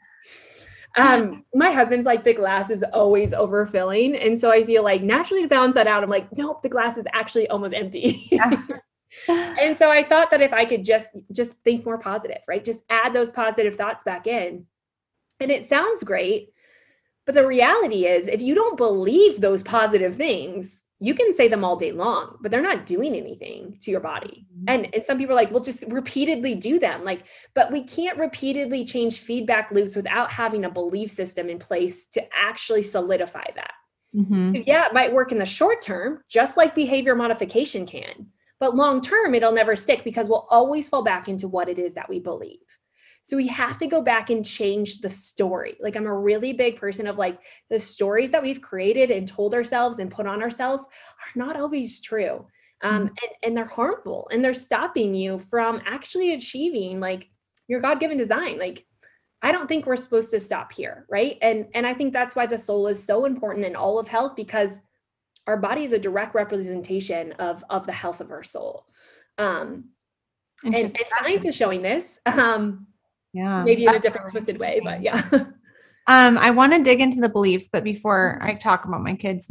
[0.97, 5.43] um my husband's like the glass is always overfilling and so i feel like naturally
[5.43, 8.29] to balance that out i'm like nope the glass is actually almost empty
[9.29, 12.81] and so i thought that if i could just just think more positive right just
[12.91, 14.64] add those positive thoughts back in
[15.41, 16.53] and it sounds great
[17.25, 21.64] but the reality is if you don't believe those positive things you can say them
[21.64, 24.46] all day long, but they're not doing anything to your body.
[24.55, 24.64] Mm-hmm.
[24.68, 27.03] And, and some people are like, well, just repeatedly do them.
[27.03, 27.24] Like,
[27.55, 32.22] but we can't repeatedly change feedback loops without having a belief system in place to
[32.32, 33.72] actually solidify that.
[34.14, 34.62] Mm-hmm.
[34.64, 38.28] Yeah, it might work in the short term, just like behavior modification can.
[38.61, 41.94] But long term, it'll never stick because we'll always fall back into what it is
[41.94, 42.61] that we believe.
[43.23, 45.77] So we have to go back and change the story.
[45.81, 47.39] Like I'm a really big person of like
[47.70, 52.01] the stories that we've created and told ourselves and put on ourselves are not always
[52.01, 52.47] true.
[52.83, 53.07] Um, mm-hmm.
[53.07, 57.31] and, and they're harmful and they're stopping you from actually achieving like
[57.68, 58.59] your God-given design.
[58.59, 58.85] Like
[59.41, 61.37] I don't think we're supposed to stop here, right?
[61.43, 64.35] And and I think that's why the soul is so important in all of health
[64.37, 64.81] because
[65.47, 68.87] our body is a direct representation of of the health of our soul.
[69.39, 69.91] Um,
[70.64, 72.20] and, and science is showing this.
[72.27, 72.87] Um,
[73.33, 73.62] yeah.
[73.64, 75.22] Maybe in a different twisted way, but yeah.
[76.07, 79.51] um, I want to dig into the beliefs, but before I talk about my kids,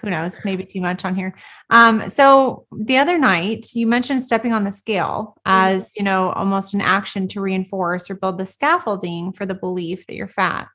[0.00, 1.34] who knows, maybe too much on here.
[1.70, 5.90] Um, so the other night you mentioned stepping on the scale as, mm-hmm.
[5.96, 10.14] you know, almost an action to reinforce or build the scaffolding for the belief that
[10.14, 10.68] you're fat.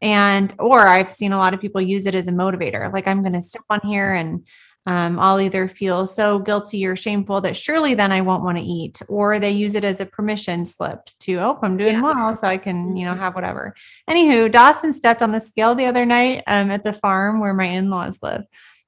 [0.00, 2.92] And or I've seen a lot of people use it as a motivator.
[2.92, 4.44] Like I'm going to step on here and
[4.86, 8.64] um, I'll either feel so guilty or shameful that surely then I won't want to
[8.64, 12.02] eat, or they use it as a permission slip to, oh, I'm doing yeah.
[12.02, 13.20] well, so I can, you know, mm-hmm.
[13.20, 13.74] have whatever.
[14.10, 17.66] Anywho, Dawson stepped on the scale the other night um, at the farm where my
[17.66, 18.42] in laws live.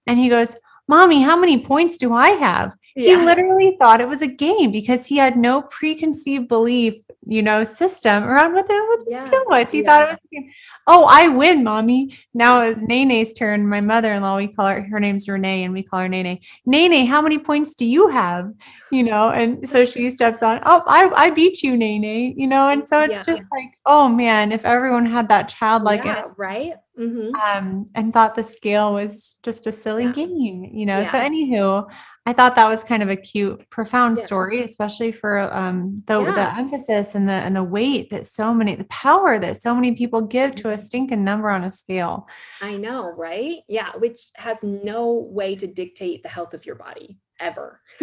[0.07, 0.57] And he goes,
[0.89, 2.75] Mommy, how many points do I have?
[2.97, 3.17] Yeah.
[3.17, 6.95] He literally thought it was a game because he had no preconceived belief,
[7.27, 9.27] you know, system around what the, what the yeah.
[9.27, 9.71] skill was.
[9.71, 9.87] He yeah.
[9.87, 10.51] thought it was a game.
[10.87, 12.17] Oh, I win, mommy.
[12.35, 13.67] Now it it's Nene's turn.
[13.69, 16.39] My mother-in-law, we call her, her name's Renee and we call her Nene.
[16.67, 18.53] Nene, how many points do you have?
[18.93, 22.69] You know, and so she steps on, oh, I, I beat you, Nene, you know?
[22.69, 26.75] And so it's just like, oh man, if everyone had that childlike, yeah, right.
[26.97, 27.35] Mm-hmm.
[27.35, 31.03] Um, and thought the scale was just a silly game, you know?
[31.05, 31.89] So anywho,
[32.27, 34.25] I thought that was kind of a cute, profound yeah.
[34.25, 36.33] story, especially for um, the yeah.
[36.35, 39.93] the emphasis and the and the weight that so many, the power that so many
[39.93, 40.85] people give to a mm-hmm.
[40.85, 42.27] stinking number on a scale.
[42.63, 43.59] I know, right?
[43.69, 47.83] Yeah, which has no way to dictate the health of your body ever.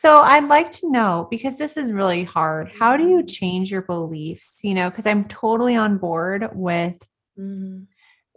[0.00, 2.70] so I'd like to know because this is really hard.
[2.78, 3.26] How do you mm-hmm.
[3.26, 4.60] change your beliefs?
[4.62, 6.94] You know, because I'm totally on board with.
[7.38, 7.84] Mm-hmm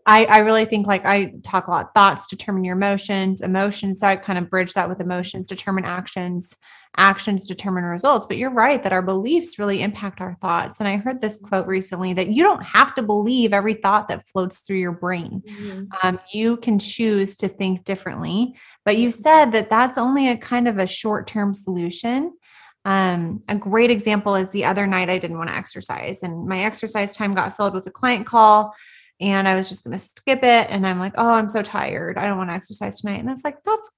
[0.08, 4.00] I, I really think like I talk a lot thoughts determine your emotions, emotions.
[4.00, 6.54] So I kind of bridge that with emotions, determine actions,
[6.98, 8.28] actions determine results.
[8.28, 10.80] But you're right that our beliefs really impact our thoughts.
[10.80, 14.28] And I heard this quote recently that you don't have to believe every thought that
[14.30, 15.42] floats through your brain.
[15.48, 15.86] Mm-hmm.
[16.04, 18.54] Um, you can choose to think differently.
[18.84, 22.38] But you said that that's only a kind of a short term solution.
[22.86, 26.66] Um, a great example is the other night I didn't want to exercise, and my
[26.66, 28.76] exercise time got filled with a client call
[29.20, 30.68] and I was just going to skip it.
[30.70, 32.18] And I'm like, oh, I'm so tired.
[32.18, 33.20] I don't want to exercise tonight.
[33.20, 33.90] And it's like, that's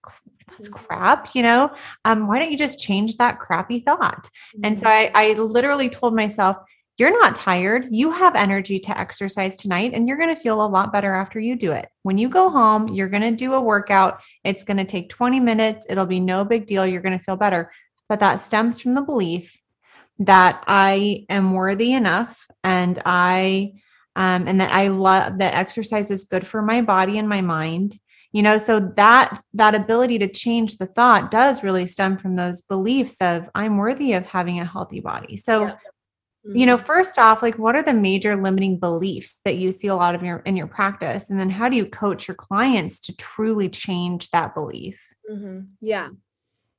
[0.47, 0.85] that's mm-hmm.
[0.85, 1.71] crap, you know.
[2.05, 4.25] Um, why don't you just change that crappy thought?
[4.25, 4.65] Mm-hmm.
[4.65, 4.87] And so.
[4.87, 6.57] I, I literally told myself,
[6.97, 7.87] you're not tired.
[7.91, 11.39] You have energy to exercise tonight, and you're going to feel a lot better after
[11.39, 11.89] you do it.
[12.01, 14.19] When you go home, you're going to do a workout.
[14.43, 15.85] It's going to take 20 minutes.
[15.89, 16.87] It'll be no big deal.
[16.87, 17.71] You're going to feel better.
[18.09, 19.55] But that stems from the belief
[20.19, 23.73] that I am worthy enough and I
[24.17, 27.97] um, and that I love that exercise is good for my body and my mind.
[28.33, 32.61] You know, so that that ability to change the thought does really stem from those
[32.61, 35.37] beliefs of I'm worthy of having a healthy body.
[35.37, 35.71] So, yeah.
[35.71, 36.57] mm-hmm.
[36.57, 36.85] you know, mm-hmm.
[36.85, 40.23] first off, like what are the major limiting beliefs that you see a lot of
[40.23, 44.29] your in your practice, and then how do you coach your clients to truly change
[44.31, 44.99] that belief?
[45.31, 45.59] Mm-hmm.
[45.79, 46.09] Yeah,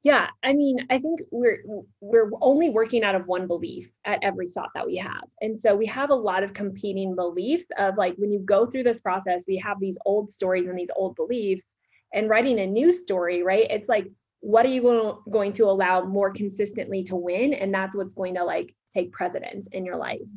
[0.05, 1.63] yeah i mean i think we're
[2.01, 5.25] we're only working out of one belief at every thought that we have.
[5.41, 8.85] And so we have a lot of competing beliefs of like when you go through
[8.85, 11.67] this process we have these old stories and these old beliefs
[12.15, 14.09] and writing a new story right it's like
[14.41, 17.55] what are you going to, going to allow more consistently to win?
[17.55, 20.29] And that's what's going to like take precedence in your life.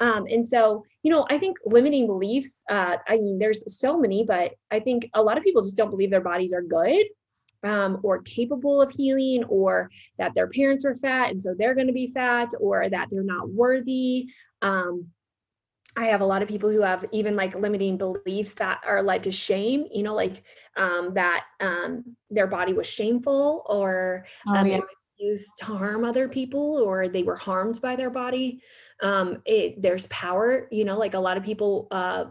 [0.00, 4.24] Um, and so you know i think limiting beliefs uh, i mean there's so many
[4.24, 7.06] but i think a lot of people just don't believe their bodies are good
[7.64, 11.86] um, or capable of healing, or that their parents were fat and so they're going
[11.86, 14.28] to be fat, or that they're not worthy.
[14.62, 15.08] Um,
[15.96, 19.22] I have a lot of people who have even like limiting beliefs that are led
[19.24, 20.42] to shame, you know, like
[20.76, 24.80] um, that um, their body was shameful or oh, um, yeah.
[25.18, 28.60] used to harm other people or they were harmed by their body.
[29.02, 32.26] Um, it, there's power, you know, like a lot of people uh,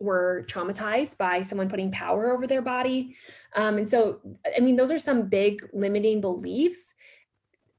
[0.00, 3.16] were traumatized by someone putting power over their body.
[3.54, 4.20] Um, and so,
[4.56, 6.92] I mean, those are some big limiting beliefs.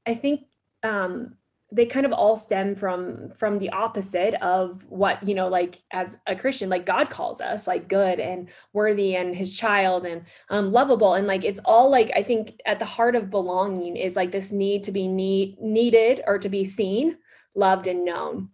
[0.06, 0.42] I think
[0.82, 1.36] um,
[1.72, 6.18] they kind of all stem from from the opposite of what you know, like as
[6.26, 10.70] a Christian, like God calls us, like good and worthy and His child and um,
[10.70, 14.30] lovable, and like it's all like I think at the heart of belonging is like
[14.30, 17.16] this need to be need needed or to be seen,
[17.54, 18.50] loved, and known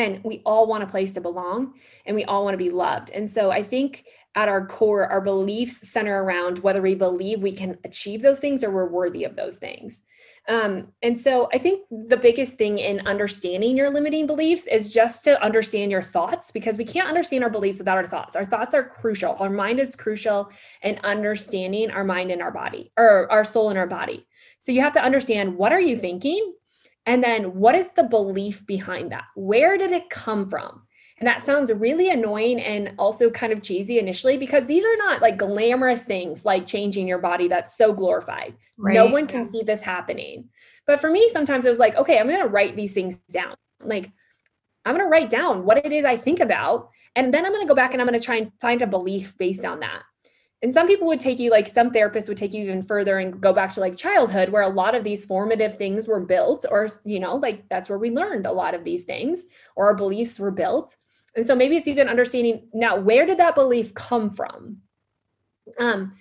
[0.00, 1.74] and we all want a place to belong
[2.06, 4.04] and we all want to be loved and so i think
[4.36, 8.62] at our core, our beliefs center around whether we believe we can achieve those things
[8.62, 10.02] or we're worthy of those things.
[10.48, 15.22] Um, and so I think the biggest thing in understanding your limiting beliefs is just
[15.24, 18.36] to understand your thoughts because we can't understand our beliefs without our thoughts.
[18.36, 19.36] Our thoughts are crucial.
[19.38, 20.50] Our mind is crucial
[20.82, 24.26] in understanding our mind and our body or our soul and our body.
[24.60, 26.54] So you have to understand what are you thinking?
[27.10, 29.24] And then what is the belief behind that?
[29.34, 30.82] Where did it come from?
[31.18, 35.20] And that sounds really annoying and also kind of cheesy initially because these are not
[35.20, 38.54] like glamorous things like changing your body that's so glorified.
[38.78, 38.94] Right.
[38.94, 40.50] No one can see this happening.
[40.86, 43.56] But for me, sometimes it was like, okay, I'm going to write these things down.
[43.80, 44.08] Like,
[44.84, 46.90] I'm going to write down what it is I think about.
[47.16, 48.86] And then I'm going to go back and I'm going to try and find a
[48.86, 50.04] belief based on that.
[50.62, 53.40] And some people would take you, like some therapists would take you even further and
[53.40, 56.88] go back to like childhood, where a lot of these formative things were built, or,
[57.04, 60.38] you know, like that's where we learned a lot of these things, or our beliefs
[60.38, 60.96] were built.
[61.34, 64.78] And so maybe it's even understanding now where did that belief come from?
[65.78, 66.12] Um,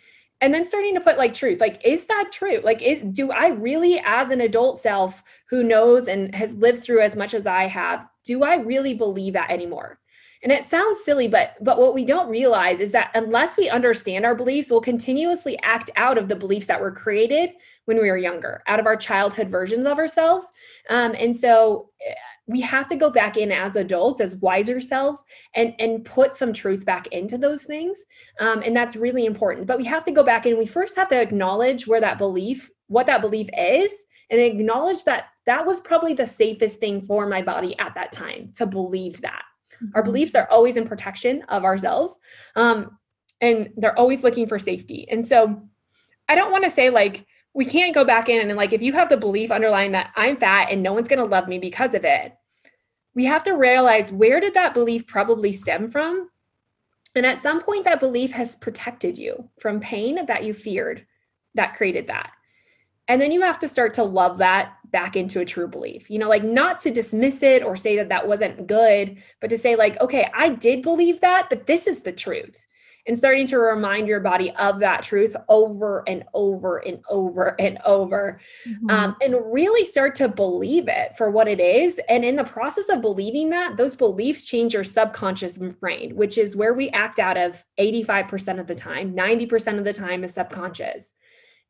[0.42, 3.48] and then starting to put like truth like is that true like is do i
[3.48, 7.68] really as an adult self who knows and has lived through as much as i
[7.68, 9.99] have do i really believe that anymore
[10.44, 14.26] and it sounds silly but but what we don't realize is that unless we understand
[14.26, 17.52] our beliefs we'll continuously act out of the beliefs that were created
[17.90, 20.46] when we were younger out of our childhood versions of ourselves.
[20.92, 22.14] Um, and so eh,
[22.46, 25.24] we have to go back in as adults as wiser selves
[25.56, 27.98] and and put some truth back into those things.
[28.40, 29.66] Um, and that's really important.
[29.66, 32.70] But we have to go back and we first have to acknowledge where that belief
[32.90, 33.92] what that belief is
[34.30, 38.52] and acknowledge that that was probably the safest thing for my body at that time
[38.58, 39.42] to believe that.
[39.96, 42.20] Our beliefs are always in protection of ourselves
[42.56, 42.98] um,
[43.42, 45.62] and they're always looking for safety and so
[46.28, 48.94] i don't want to say like we can't go back in and like if you
[48.94, 51.94] have the belief underlying that i'm fat and no one's going to love me because
[51.94, 52.34] of it
[53.16, 56.30] we have to realize where did that belief probably stem from?
[57.16, 61.06] And at some point, that belief has protected you from pain that you feared
[61.56, 62.32] that created that.
[63.08, 66.10] And then you have to start to love that back into a true belief.
[66.10, 69.58] You know, like not to dismiss it or say that that wasn't good, but to
[69.58, 72.60] say, like, okay, I did believe that, but this is the truth
[73.10, 77.80] and starting to remind your body of that truth over and over and over and
[77.84, 78.90] over mm-hmm.
[78.90, 82.88] um, and really start to believe it for what it is and in the process
[82.90, 87.36] of believing that those beliefs change your subconscious brain which is where we act out
[87.36, 91.12] of 85% of the time 90% of the time is subconscious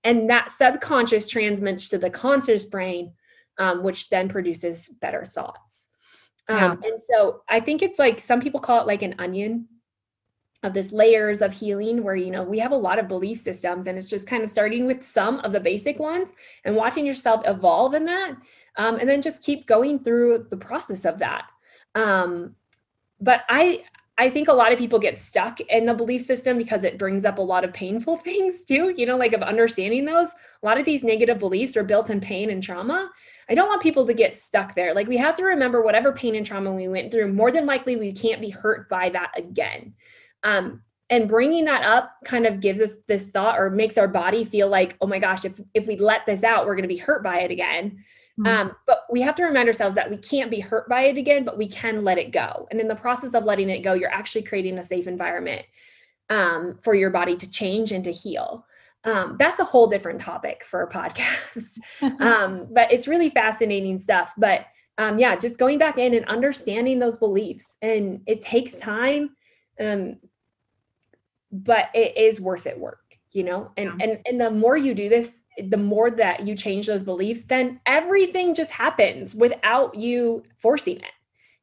[0.04, 3.12] and that subconscious transmits to the conscious brain
[3.58, 5.88] um, which then produces better thoughts
[6.48, 6.90] um, yeah.
[6.90, 9.68] and so i think it's like some people call it like an onion
[10.64, 13.88] of this layers of healing where you know we have a lot of belief systems
[13.88, 16.32] and it's just kind of starting with some of the basic ones
[16.66, 18.36] and watching yourself evolve in that
[18.76, 21.46] um, and then just keep going through the process of that
[21.96, 22.56] um,
[23.22, 23.82] but i
[24.20, 27.26] i think a lot of people get stuck in the belief system because it brings
[27.26, 30.30] up a lot of painful things too you know like of understanding those.
[30.62, 33.10] A lot of these negative beliefs are built in pain and trauma.
[33.50, 34.94] I don't want people to get stuck there.
[34.94, 37.96] Like we have to remember whatever pain and trauma we went through more than likely
[37.96, 39.94] we can't be hurt by that again.
[40.44, 44.46] Um, and bringing that up kind of gives us this thought or makes our body
[44.46, 46.98] feel like, oh my gosh, if if we let this out, we're going to be
[46.98, 48.04] hurt by it again.
[48.40, 48.48] Mm-hmm.
[48.48, 51.44] Um, but we have to remind ourselves that we can't be hurt by it again,
[51.44, 52.68] but we can let it go.
[52.72, 55.66] And in the process of letting it go, you're actually creating a safe environment
[56.30, 58.66] um, for your body to change and to heal.
[59.04, 61.80] Um, that's a whole different topic for a podcast.
[62.22, 64.34] um, but it's really fascinating stuff.
[64.38, 64.66] But
[64.98, 67.78] um, yeah, just going back in and understanding those beliefs.
[67.82, 69.32] And it takes time.
[69.80, 70.18] Um,
[71.52, 73.00] but it is worth it work
[73.32, 74.06] you know and yeah.
[74.06, 75.34] and and the more you do this
[75.68, 81.12] the more that you change those beliefs then everything just happens without you forcing it.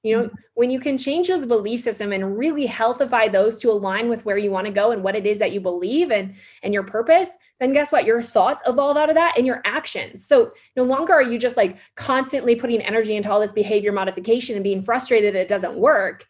[0.03, 0.36] You know mm-hmm.
[0.55, 4.38] when you can change those belief system and really healthify those to align with where
[4.38, 7.30] you want to go and what it is that you believe and and your purpose
[7.59, 8.05] then guess what?
[8.05, 10.26] Your thoughts evolve out of that and your actions.
[10.26, 14.57] So no longer are you just like constantly putting energy into all this behavior modification
[14.57, 16.26] and being frustrated that it doesn't work.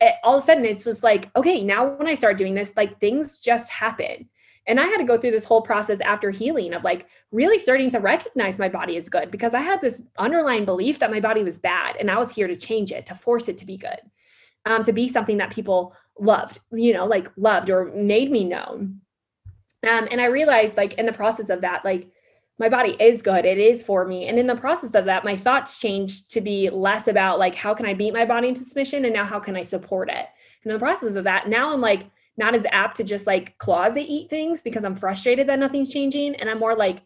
[0.00, 2.72] It, all of a sudden it's just like okay now when i start doing this
[2.74, 4.30] like things just happen
[4.66, 7.90] and i had to go through this whole process after healing of like really starting
[7.90, 11.42] to recognize my body is good because i had this underlying belief that my body
[11.42, 14.00] was bad and i was here to change it to force it to be good
[14.66, 19.00] um, to be something that people loved you know like loved or made me known.
[19.88, 22.08] Um, and i realized like in the process of that like
[22.58, 24.28] my body is good it is for me.
[24.28, 27.72] And in the process of that my thoughts changed to be less about like how
[27.74, 30.26] can i beat my body into submission and now how can i support it?
[30.62, 32.06] And in the process of that now i'm like
[32.40, 36.34] not as apt to just like closet eat things because i'm frustrated that nothing's changing
[36.36, 37.02] and i'm more like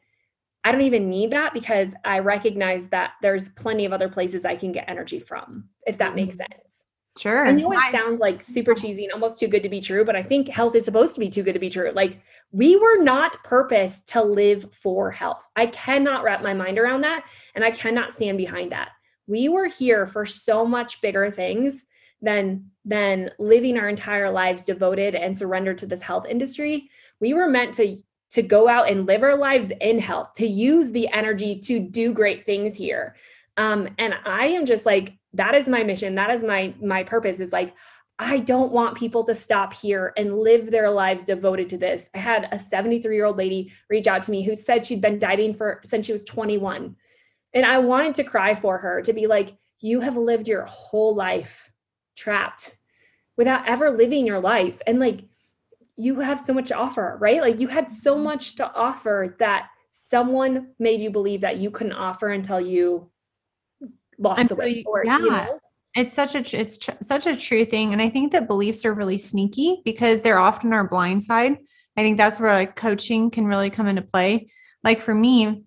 [0.65, 4.57] i don't even need that because i recognize that there's plenty of other places i
[4.57, 6.27] can get energy from if that mm-hmm.
[6.27, 6.65] makes sense
[7.17, 7.47] Sure.
[7.47, 10.17] I know it sounds like super cheesy and almost too good to be true, but
[10.17, 11.93] I think health is supposed to be too good to be true.
[11.95, 12.21] Like
[12.51, 15.47] we were not purposed to live for health.
[15.55, 17.25] I cannot wrap my mind around that.
[17.55, 18.91] And I cannot stand behind that.
[19.29, 21.85] We were here for so much bigger things
[22.21, 26.91] than than living our entire lives devoted and surrendered to this health industry.
[27.21, 27.97] We were meant to
[28.31, 32.13] to go out and live our lives in health, to use the energy to do
[32.13, 33.15] great things here.
[33.57, 36.17] Um, and I am just like, that is my mission.
[36.17, 37.39] That is my my purpose.
[37.39, 37.75] Is like,
[38.19, 42.11] I don't want people to stop here and live their lives devoted to this.
[42.15, 45.19] I had a 73 year old lady reach out to me who said she'd been
[45.19, 46.97] dieting for since she was 21.
[47.55, 51.15] And I wanted to cry for her to be like, you have lived your whole
[51.15, 51.71] life
[52.17, 52.77] trapped
[53.37, 54.81] without ever living your life.
[54.87, 55.21] And like,
[55.97, 57.41] you have so much to offer, right?
[57.41, 58.25] Like you had so mm-hmm.
[58.25, 63.11] much to offer that someone made you believe that you couldn't offer until you
[64.19, 64.87] lost until the weight.
[64.89, 65.19] Or, yeah.
[65.19, 65.61] You know?
[65.97, 68.95] It's such a it's tr- such a true thing, and I think that beliefs are
[68.95, 71.57] really sneaky because they're often our blind side.
[71.97, 74.49] I think that's where like coaching can really come into play.
[74.83, 75.65] Like for me,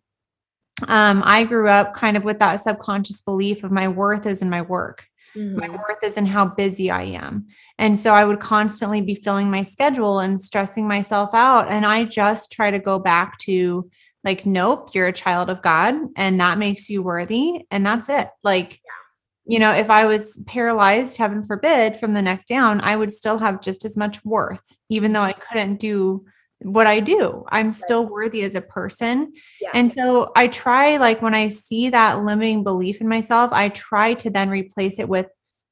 [0.89, 4.49] um, I grew up kind of with that subconscious belief of my worth is in
[4.49, 5.07] my work.
[5.37, 5.59] Mm-hmm.
[5.59, 7.47] My worth is in how busy I am.
[7.77, 11.69] And so I would constantly be filling my schedule and stressing myself out.
[11.69, 13.89] And I just try to go back to
[14.23, 17.65] like, nope, you're a child of God and that makes you worthy.
[17.69, 18.29] And that's it.
[18.43, 19.53] Like, yeah.
[19.53, 23.37] you know, if I was paralyzed, heaven forbid, from the neck down, I would still
[23.37, 26.25] have just as much worth, even though I couldn't do
[26.61, 27.45] what I do.
[27.49, 29.33] I'm still worthy as a person.
[29.61, 29.69] Yeah.
[29.73, 34.15] And so I try, like, when I see that limiting belief in myself, I try
[34.15, 35.27] to then replace it with,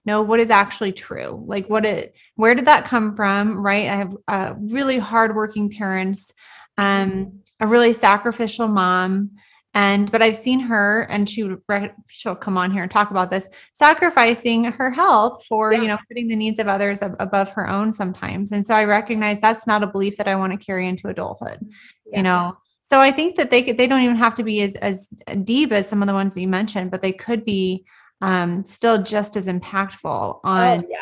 [0.06, 1.44] no, what is actually true?
[1.48, 3.60] Like, what it, where did that come from?
[3.66, 3.90] Right.
[3.90, 6.32] I have uh, really hardworking parents,
[6.78, 9.32] um, a really sacrificial mom
[9.76, 11.62] and but i've seen her and she would
[12.08, 15.82] she'll come on here and talk about this sacrificing her health for yeah.
[15.82, 18.84] you know putting the needs of others ab- above her own sometimes and so i
[18.84, 21.60] recognize that's not a belief that i want to carry into adulthood
[22.08, 22.18] yeah.
[22.18, 22.58] you know
[22.90, 25.08] so i think that they could they don't even have to be as as
[25.44, 27.86] deep as some of the ones that you mentioned but they could be
[28.22, 30.98] um still just as impactful on oh, yeah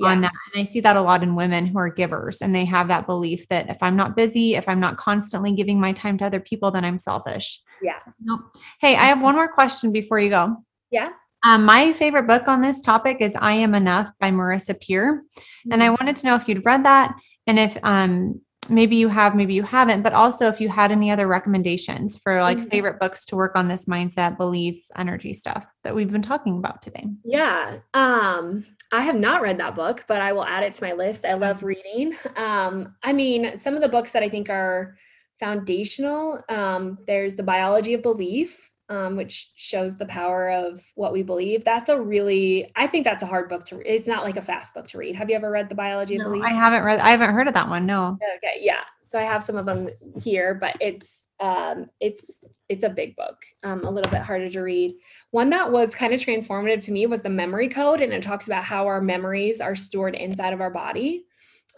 [0.00, 0.08] yeah.
[0.08, 0.32] on that.
[0.54, 3.06] And I see that a lot in women who are givers and they have that
[3.06, 6.40] belief that if I'm not busy, if I'm not constantly giving my time to other
[6.40, 7.60] people, then I'm selfish.
[7.82, 7.98] Yeah.
[8.20, 8.40] Nope.
[8.80, 10.56] Hey, I have one more question before you go.
[10.90, 11.10] Yeah.
[11.42, 15.24] Um, my favorite book on this topic is I Am Enough by Marissa Peer.
[15.36, 15.72] Mm-hmm.
[15.72, 15.96] And I mm-hmm.
[16.00, 17.14] wanted to know if you'd read that
[17.46, 21.10] and if um maybe you have, maybe you haven't, but also if you had any
[21.10, 22.68] other recommendations for like mm-hmm.
[22.68, 26.80] favorite books to work on this mindset, belief, energy stuff that we've been talking about
[26.82, 27.04] today.
[27.24, 27.78] Yeah.
[27.94, 31.24] Um, I have not read that book, but I will add it to my list.
[31.24, 32.16] I love reading.
[32.36, 34.96] Um, I mean, some of the books that I think are
[35.40, 41.22] foundational, um, there's The Biology of Belief, um, which shows the power of what we
[41.22, 41.64] believe.
[41.64, 43.86] That's a really, I think that's a hard book to read.
[43.86, 45.14] It's not like a fast book to read.
[45.14, 46.44] Have you ever read The Biology no, of Belief?
[46.44, 47.86] I haven't read, I haven't heard of that one.
[47.86, 48.18] No.
[48.36, 48.58] Okay.
[48.60, 48.82] Yeah.
[49.02, 53.36] So I have some of them here, but it's, um, it's, it's a big book,
[53.62, 54.94] um, a little bit harder to read.
[55.30, 58.02] One that was kind of transformative to me was the memory code.
[58.02, 61.24] And it talks about how our memories are stored inside of our body.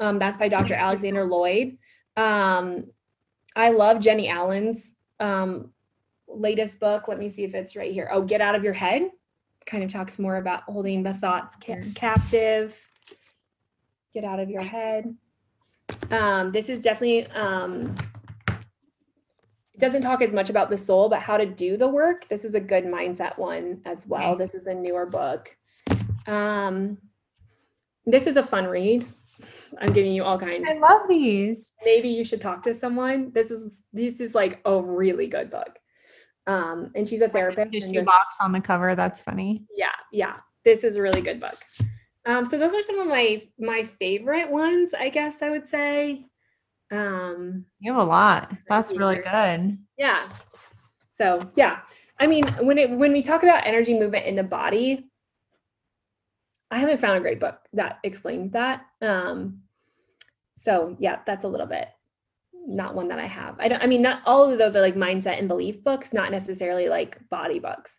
[0.01, 0.75] Um, that's by Dr.
[0.75, 1.77] Alexander Loyd.
[2.17, 2.87] Um,
[3.57, 5.71] I love Jennie Allen's um,
[6.29, 7.09] latest book.
[7.09, 8.09] Let me see if it's right here.
[8.13, 9.11] Oh, Get Out of Your Head.
[9.67, 12.77] Kind of talks more about holding the thoughts ca- captive.
[14.13, 15.15] Get out of your head.
[16.11, 17.95] Um, this is definitely um,
[18.49, 22.29] it doesn't talk as much about the soul, but how to do the work.
[22.29, 24.37] This is a good mindset one as well.
[24.37, 25.55] This is a newer book.
[26.27, 26.99] Um,
[28.05, 29.07] this is a fun read.
[29.81, 30.65] I'm giving you all kinds.
[30.69, 31.71] I love these.
[31.85, 33.33] Maybe you should talk to someone.
[33.33, 35.79] This is this is like a really good book.
[36.47, 37.73] Um, and she's a therapist.
[37.73, 38.95] Tissue this, box on the cover.
[38.95, 39.65] That's funny.
[39.75, 40.37] Yeah, yeah.
[40.65, 41.59] This is a really good book.
[42.25, 46.27] Um, so those are some of my my favorite ones, I guess I would say.
[46.91, 48.53] Um, you have a lot.
[48.69, 49.79] That's really good.
[49.97, 50.29] Yeah.
[51.11, 51.81] So yeah,
[52.19, 55.11] I mean, when it when we talk about energy movement in the body,
[56.71, 58.87] I haven't found a great book that explains that.
[59.01, 59.62] Um,
[60.63, 61.89] so yeah, that's a little bit
[62.67, 63.57] not one that I have.
[63.59, 66.31] I don't I mean not all of those are like mindset and belief books, not
[66.31, 67.99] necessarily like body books.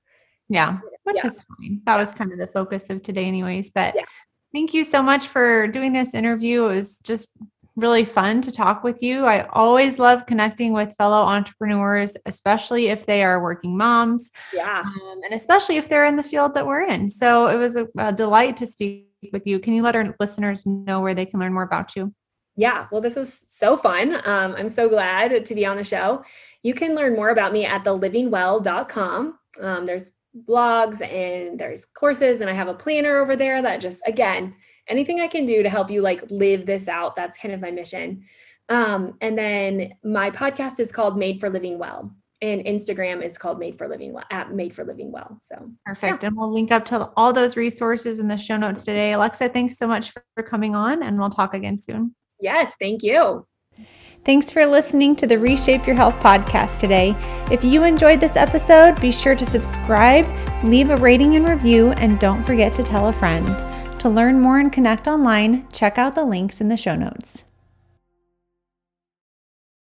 [0.49, 1.27] Yeah, which yeah.
[1.27, 1.81] is fine.
[1.85, 1.97] That yeah.
[1.97, 4.05] was kind of the focus of today anyways, but yeah.
[4.53, 6.65] thank you so much for doing this interview.
[6.65, 7.29] It was just
[7.75, 9.25] really fun to talk with you.
[9.25, 14.29] I always love connecting with fellow entrepreneurs, especially if they are working moms.
[14.53, 14.81] Yeah.
[14.81, 17.09] Um, and especially if they're in the field that we're in.
[17.09, 19.59] So it was a, a delight to speak with you.
[19.59, 22.13] Can you let our listeners know where they can learn more about you?
[22.55, 24.15] Yeah, well, this was so fun.
[24.25, 26.23] Um, I'm so glad to be on the show.
[26.61, 29.39] You can learn more about me at thelivingwell.com.
[29.61, 30.11] Um, there's
[30.47, 34.55] blogs and there's courses and I have a planner over there that just again,
[34.87, 37.15] anything I can do to help you like live this out.
[37.15, 38.23] That's kind of my mission.
[38.69, 43.59] Um, and then my podcast is called Made for Living Well and Instagram is called
[43.59, 45.39] Made for Living Well at Made for Living Well.
[45.41, 46.23] So perfect.
[46.23, 46.27] Yeah.
[46.27, 49.13] And we'll link up to all those resources in the show notes today.
[49.13, 52.15] Alexa, thanks so much for coming on and we'll talk again soon.
[52.43, 53.47] Yes, thank you.
[54.25, 57.15] Thanks for listening to the Reshape Your Health podcast today.
[57.49, 60.25] If you enjoyed this episode, be sure to subscribe,
[60.63, 63.47] leave a rating and review, and don't forget to tell a friend.
[64.01, 67.45] To learn more and connect online, check out the links in the show notes.